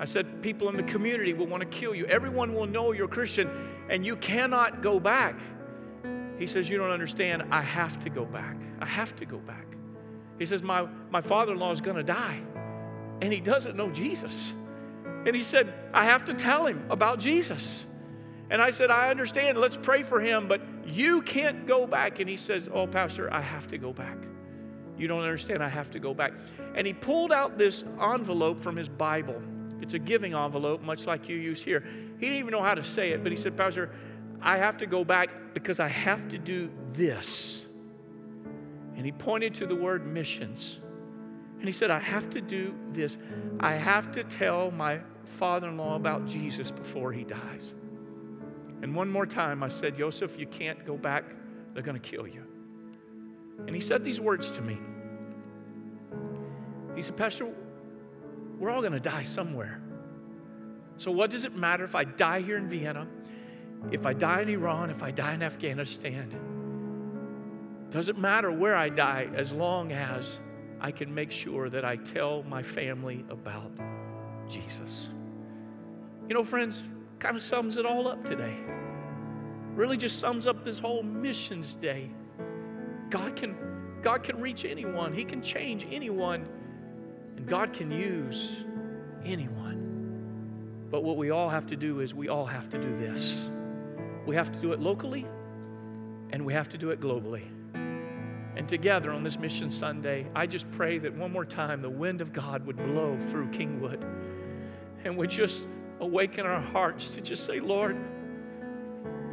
I 0.00 0.06
said, 0.06 0.42
people 0.42 0.68
in 0.68 0.76
the 0.76 0.82
community 0.82 1.34
will 1.34 1.46
want 1.46 1.60
to 1.60 1.68
kill 1.68 1.94
you. 1.94 2.06
Everyone 2.06 2.54
will 2.54 2.66
know 2.66 2.92
you're 2.92 3.06
a 3.06 3.08
Christian, 3.08 3.50
and 3.90 4.06
you 4.06 4.16
cannot 4.16 4.80
go 4.80 4.98
back. 4.98 5.38
He 6.38 6.46
says, 6.46 6.70
You 6.70 6.78
don't 6.78 6.90
understand. 6.90 7.44
I 7.50 7.62
have 7.62 7.98
to 8.00 8.10
go 8.10 8.24
back. 8.24 8.56
I 8.80 8.86
have 8.86 9.14
to 9.16 9.26
go 9.26 9.38
back. 9.38 9.66
He 10.38 10.46
says, 10.46 10.62
My, 10.62 10.88
my 11.10 11.20
father 11.20 11.52
in 11.52 11.58
law 11.58 11.72
is 11.72 11.80
going 11.80 11.96
to 11.96 12.04
die, 12.04 12.40
and 13.20 13.32
he 13.32 13.40
doesn't 13.40 13.76
know 13.76 13.90
Jesus. 13.90 14.54
And 15.26 15.34
he 15.34 15.42
said, 15.42 15.74
I 15.92 16.04
have 16.04 16.26
to 16.26 16.34
tell 16.34 16.66
him 16.66 16.86
about 16.90 17.18
Jesus. 17.18 17.84
And 18.50 18.62
I 18.62 18.70
said, 18.70 18.90
I 18.90 19.10
understand. 19.10 19.58
Let's 19.58 19.76
pray 19.76 20.04
for 20.04 20.20
him, 20.20 20.48
but 20.48 20.62
you 20.86 21.22
can't 21.22 21.66
go 21.66 21.86
back. 21.86 22.20
And 22.20 22.30
he 22.30 22.36
says, 22.36 22.68
Oh, 22.72 22.86
Pastor, 22.86 23.32
I 23.32 23.40
have 23.40 23.66
to 23.68 23.78
go 23.78 23.92
back. 23.92 24.16
You 24.98 25.08
don't 25.08 25.22
understand. 25.22 25.62
I 25.62 25.68
have 25.68 25.90
to 25.92 25.98
go 25.98 26.12
back. 26.12 26.32
And 26.74 26.86
he 26.86 26.92
pulled 26.92 27.32
out 27.32 27.56
this 27.56 27.84
envelope 28.00 28.60
from 28.60 28.76
his 28.76 28.88
Bible. 28.88 29.40
It's 29.80 29.94
a 29.94 29.98
giving 29.98 30.34
envelope, 30.34 30.82
much 30.82 31.06
like 31.06 31.28
you 31.28 31.36
use 31.36 31.62
here. 31.62 31.84
He 32.18 32.26
didn't 32.26 32.38
even 32.38 32.50
know 32.50 32.62
how 32.62 32.74
to 32.74 32.82
say 32.82 33.10
it, 33.10 33.22
but 33.22 33.30
he 33.30 33.38
said, 33.38 33.56
Pastor, 33.56 33.90
I 34.40 34.58
have 34.58 34.78
to 34.78 34.86
go 34.86 35.04
back 35.04 35.54
because 35.54 35.80
I 35.80 35.88
have 35.88 36.28
to 36.30 36.38
do 36.38 36.70
this. 36.92 37.64
And 38.96 39.06
he 39.06 39.12
pointed 39.12 39.54
to 39.56 39.66
the 39.66 39.76
word 39.76 40.06
missions. 40.06 40.80
And 41.58 41.66
he 41.66 41.72
said, 41.72 41.90
I 41.90 42.00
have 42.00 42.30
to 42.30 42.40
do 42.40 42.74
this. 42.90 43.16
I 43.60 43.74
have 43.74 44.12
to 44.12 44.24
tell 44.24 44.70
my 44.70 45.00
father 45.24 45.68
in 45.68 45.76
law 45.76 45.94
about 45.94 46.26
Jesus 46.26 46.70
before 46.70 47.12
he 47.12 47.24
dies. 47.24 47.74
And 48.82 48.94
one 48.94 49.08
more 49.08 49.26
time, 49.26 49.62
I 49.62 49.68
said, 49.68 49.96
Joseph, 49.96 50.38
you 50.38 50.46
can't 50.46 50.84
go 50.84 50.96
back. 50.96 51.24
They're 51.74 51.82
going 51.82 52.00
to 52.00 52.10
kill 52.10 52.26
you. 52.26 52.47
And 53.66 53.74
he 53.74 53.80
said 53.80 54.04
these 54.04 54.20
words 54.20 54.50
to 54.52 54.62
me. 54.62 54.78
He 56.96 57.02
said, 57.02 57.16
Pastor, 57.16 57.52
we're 58.58 58.70
all 58.70 58.80
going 58.80 58.92
to 58.92 59.00
die 59.00 59.22
somewhere. 59.22 59.80
So, 60.96 61.12
what 61.12 61.30
does 61.30 61.44
it 61.44 61.56
matter 61.56 61.84
if 61.84 61.94
I 61.94 62.04
die 62.04 62.40
here 62.40 62.56
in 62.56 62.68
Vienna, 62.68 63.06
if 63.92 64.04
I 64.04 64.12
die 64.14 64.42
in 64.42 64.48
Iran, 64.48 64.90
if 64.90 65.02
I 65.02 65.12
die 65.12 65.34
in 65.34 65.42
Afghanistan? 65.42 66.28
Doesn't 67.90 68.18
matter 68.18 68.50
where 68.50 68.74
I 68.74 68.88
die 68.88 69.28
as 69.34 69.52
long 69.52 69.92
as 69.92 70.40
I 70.80 70.90
can 70.90 71.14
make 71.14 71.30
sure 71.30 71.70
that 71.70 71.84
I 71.84 71.96
tell 71.96 72.42
my 72.42 72.62
family 72.62 73.24
about 73.30 73.70
Jesus. 74.48 75.08
You 76.28 76.34
know, 76.34 76.44
friends, 76.44 76.82
kind 77.18 77.36
of 77.36 77.42
sums 77.42 77.76
it 77.76 77.86
all 77.86 78.08
up 78.08 78.24
today. 78.24 78.56
Really 79.74 79.96
just 79.96 80.18
sums 80.18 80.46
up 80.46 80.64
this 80.64 80.78
whole 80.78 81.02
missions 81.02 81.74
day. 81.74 82.10
God 83.10 83.36
can 83.36 83.56
God 84.02 84.22
can 84.22 84.40
reach 84.40 84.64
anyone. 84.64 85.12
He 85.12 85.24
can 85.24 85.42
change 85.42 85.86
anyone. 85.90 86.48
And 87.36 87.46
God 87.46 87.72
can 87.72 87.90
use 87.90 88.56
anyone. 89.24 90.86
But 90.90 91.04
what 91.04 91.16
we 91.16 91.30
all 91.30 91.48
have 91.48 91.66
to 91.68 91.76
do 91.76 92.00
is 92.00 92.14
we 92.14 92.28
all 92.28 92.46
have 92.46 92.68
to 92.70 92.78
do 92.78 92.96
this. 92.98 93.48
We 94.26 94.36
have 94.36 94.52
to 94.52 94.58
do 94.60 94.72
it 94.72 94.80
locally 94.80 95.26
and 96.30 96.44
we 96.44 96.52
have 96.52 96.68
to 96.70 96.78
do 96.78 96.90
it 96.90 97.00
globally. 97.00 97.42
And 98.56 98.68
together 98.68 99.12
on 99.12 99.22
this 99.22 99.38
Mission 99.38 99.70
Sunday, 99.70 100.26
I 100.34 100.46
just 100.46 100.70
pray 100.72 100.98
that 100.98 101.14
one 101.14 101.32
more 101.32 101.44
time 101.44 101.80
the 101.80 101.90
wind 101.90 102.20
of 102.20 102.32
God 102.32 102.66
would 102.66 102.76
blow 102.76 103.16
through 103.30 103.48
Kingwood 103.48 104.02
and 105.04 105.16
would 105.16 105.30
just 105.30 105.64
awaken 106.00 106.44
our 106.44 106.60
hearts 106.60 107.08
to 107.10 107.20
just 107.20 107.46
say, 107.46 107.60
Lord, 107.60 107.96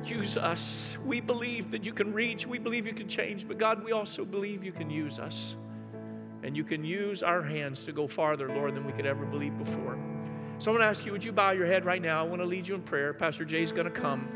use 0.07 0.37
us. 0.37 0.97
We 1.05 1.21
believe 1.21 1.71
that 1.71 1.85
you 1.85 1.93
can 1.93 2.13
reach, 2.13 2.47
we 2.47 2.59
believe 2.59 2.85
you 2.85 2.93
can 2.93 3.07
change, 3.07 3.47
but 3.47 3.57
God, 3.57 3.83
we 3.83 3.91
also 3.91 4.25
believe 4.25 4.63
you 4.63 4.71
can 4.71 4.89
use 4.89 5.19
us. 5.19 5.55
And 6.43 6.55
you 6.55 6.63
can 6.63 6.85
use 6.85 7.23
our 7.23 7.41
hands 7.41 7.85
to 7.85 7.91
go 7.91 8.07
farther, 8.07 8.47
Lord, 8.47 8.75
than 8.75 8.85
we 8.85 8.91
could 8.91 9.05
ever 9.07 9.25
believe 9.25 9.57
before. 9.57 9.97
So 10.59 10.71
I'm 10.71 10.77
going 10.77 10.85
to 10.85 10.89
ask 10.89 11.05
you, 11.05 11.11
would 11.11 11.23
you 11.23 11.31
bow 11.31 11.51
your 11.51 11.65
head 11.65 11.85
right 11.85 12.01
now? 12.01 12.23
I 12.23 12.27
want 12.27 12.41
to 12.41 12.47
lead 12.47 12.67
you 12.67 12.75
in 12.75 12.81
prayer. 12.81 13.13
Pastor 13.13 13.45
Jay's 13.45 13.71
going 13.71 13.85
to 13.85 13.91
come. 13.91 14.29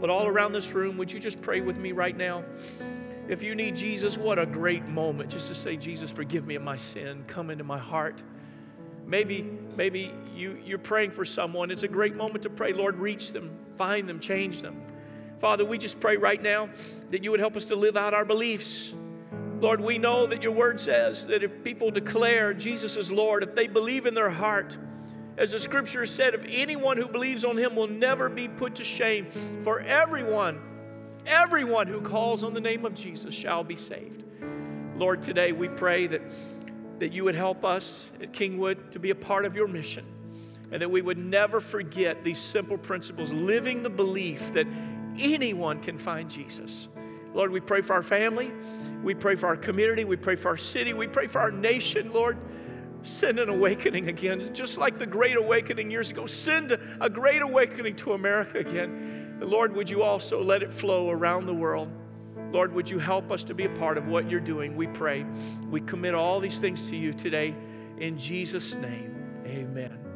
But 0.00 0.10
all 0.10 0.26
around 0.26 0.52
this 0.52 0.72
room, 0.72 0.96
would 0.98 1.10
you 1.10 1.18
just 1.18 1.40
pray 1.40 1.60
with 1.60 1.78
me 1.78 1.92
right 1.92 2.16
now? 2.16 2.44
If 3.28 3.42
you 3.42 3.54
need 3.54 3.76
Jesus, 3.76 4.16
what 4.16 4.38
a 4.38 4.46
great 4.46 4.84
moment 4.86 5.30
just 5.30 5.48
to 5.48 5.54
say, 5.54 5.76
Jesus, 5.76 6.10
forgive 6.10 6.46
me 6.46 6.54
of 6.54 6.62
my 6.62 6.76
sin. 6.76 7.24
Come 7.26 7.50
into 7.50 7.64
my 7.64 7.78
heart. 7.78 8.20
Maybe, 9.06 9.42
maybe 9.76 10.12
you, 10.38 10.58
you're 10.64 10.78
praying 10.78 11.10
for 11.10 11.24
someone. 11.24 11.70
It's 11.70 11.82
a 11.82 11.88
great 11.88 12.14
moment 12.14 12.42
to 12.44 12.50
pray. 12.50 12.72
Lord, 12.72 12.96
reach 12.96 13.32
them, 13.32 13.50
find 13.74 14.08
them, 14.08 14.20
change 14.20 14.62
them. 14.62 14.80
Father, 15.40 15.64
we 15.64 15.78
just 15.78 16.00
pray 16.00 16.16
right 16.16 16.42
now 16.42 16.68
that 17.10 17.22
you 17.22 17.30
would 17.30 17.40
help 17.40 17.56
us 17.56 17.66
to 17.66 17.76
live 17.76 17.96
out 17.96 18.14
our 18.14 18.24
beliefs. 18.24 18.92
Lord, 19.60 19.80
we 19.80 19.98
know 19.98 20.26
that 20.26 20.42
your 20.42 20.52
word 20.52 20.80
says 20.80 21.26
that 21.26 21.42
if 21.42 21.64
people 21.64 21.90
declare 21.90 22.54
Jesus 22.54 22.96
is 22.96 23.10
Lord, 23.10 23.42
if 23.42 23.54
they 23.54 23.66
believe 23.66 24.06
in 24.06 24.14
their 24.14 24.30
heart, 24.30 24.76
as 25.36 25.52
the 25.52 25.60
scripture 25.60 26.06
said, 26.06 26.34
if 26.34 26.44
anyone 26.48 26.96
who 26.96 27.06
believes 27.06 27.44
on 27.44 27.56
him 27.56 27.76
will 27.76 27.86
never 27.86 28.28
be 28.28 28.48
put 28.48 28.76
to 28.76 28.84
shame, 28.84 29.26
for 29.62 29.80
everyone, 29.80 30.60
everyone 31.26 31.86
who 31.86 32.00
calls 32.00 32.42
on 32.42 32.54
the 32.54 32.60
name 32.60 32.84
of 32.84 32.94
Jesus 32.94 33.34
shall 33.34 33.62
be 33.62 33.76
saved. 33.76 34.24
Lord, 34.96 35.22
today 35.22 35.52
we 35.52 35.68
pray 35.68 36.08
that, 36.08 36.22
that 36.98 37.12
you 37.12 37.24
would 37.24 37.36
help 37.36 37.64
us 37.64 38.06
at 38.20 38.32
Kingwood 38.32 38.90
to 38.90 38.98
be 38.98 39.10
a 39.10 39.14
part 39.14 39.44
of 39.44 39.54
your 39.54 39.68
mission 39.68 40.04
and 40.70 40.82
that 40.82 40.90
we 40.90 41.02
would 41.02 41.18
never 41.18 41.60
forget 41.60 42.24
these 42.24 42.38
simple 42.38 42.78
principles, 42.78 43.32
living 43.32 43.82
the 43.82 43.90
belief 43.90 44.52
that 44.54 44.66
anyone 45.18 45.80
can 45.80 45.98
find 45.98 46.30
Jesus. 46.30 46.88
Lord, 47.34 47.50
we 47.50 47.60
pray 47.60 47.82
for 47.82 47.94
our 47.94 48.02
family. 48.02 48.50
We 49.02 49.14
pray 49.14 49.36
for 49.36 49.46
our 49.46 49.56
community. 49.56 50.04
We 50.04 50.16
pray 50.16 50.36
for 50.36 50.48
our 50.48 50.56
city. 50.56 50.92
We 50.92 51.06
pray 51.06 51.26
for 51.26 51.40
our 51.40 51.50
nation, 51.50 52.12
Lord. 52.12 52.38
Send 53.02 53.38
an 53.38 53.48
awakening 53.48 54.08
again, 54.08 54.54
just 54.54 54.76
like 54.76 54.98
the 54.98 55.06
Great 55.06 55.36
Awakening 55.36 55.90
years 55.90 56.10
ago. 56.10 56.26
Send 56.26 56.76
a 57.00 57.08
great 57.08 57.42
awakening 57.42 57.96
to 57.96 58.12
America 58.12 58.58
again. 58.58 59.36
And 59.40 59.48
Lord, 59.48 59.74
would 59.74 59.88
you 59.88 60.02
also 60.02 60.42
let 60.42 60.62
it 60.62 60.72
flow 60.72 61.10
around 61.10 61.46
the 61.46 61.54
world? 61.54 61.90
Lord, 62.50 62.72
would 62.72 62.88
you 62.88 62.98
help 62.98 63.30
us 63.30 63.44
to 63.44 63.54
be 63.54 63.64
a 63.64 63.68
part 63.70 63.98
of 63.98 64.08
what 64.08 64.28
you're 64.28 64.40
doing? 64.40 64.74
We 64.74 64.88
pray. 64.88 65.24
We 65.70 65.80
commit 65.80 66.14
all 66.14 66.40
these 66.40 66.58
things 66.58 66.88
to 66.88 66.96
you 66.96 67.12
today. 67.12 67.54
In 67.98 68.18
Jesus' 68.18 68.74
name, 68.74 69.14
amen. 69.46 70.07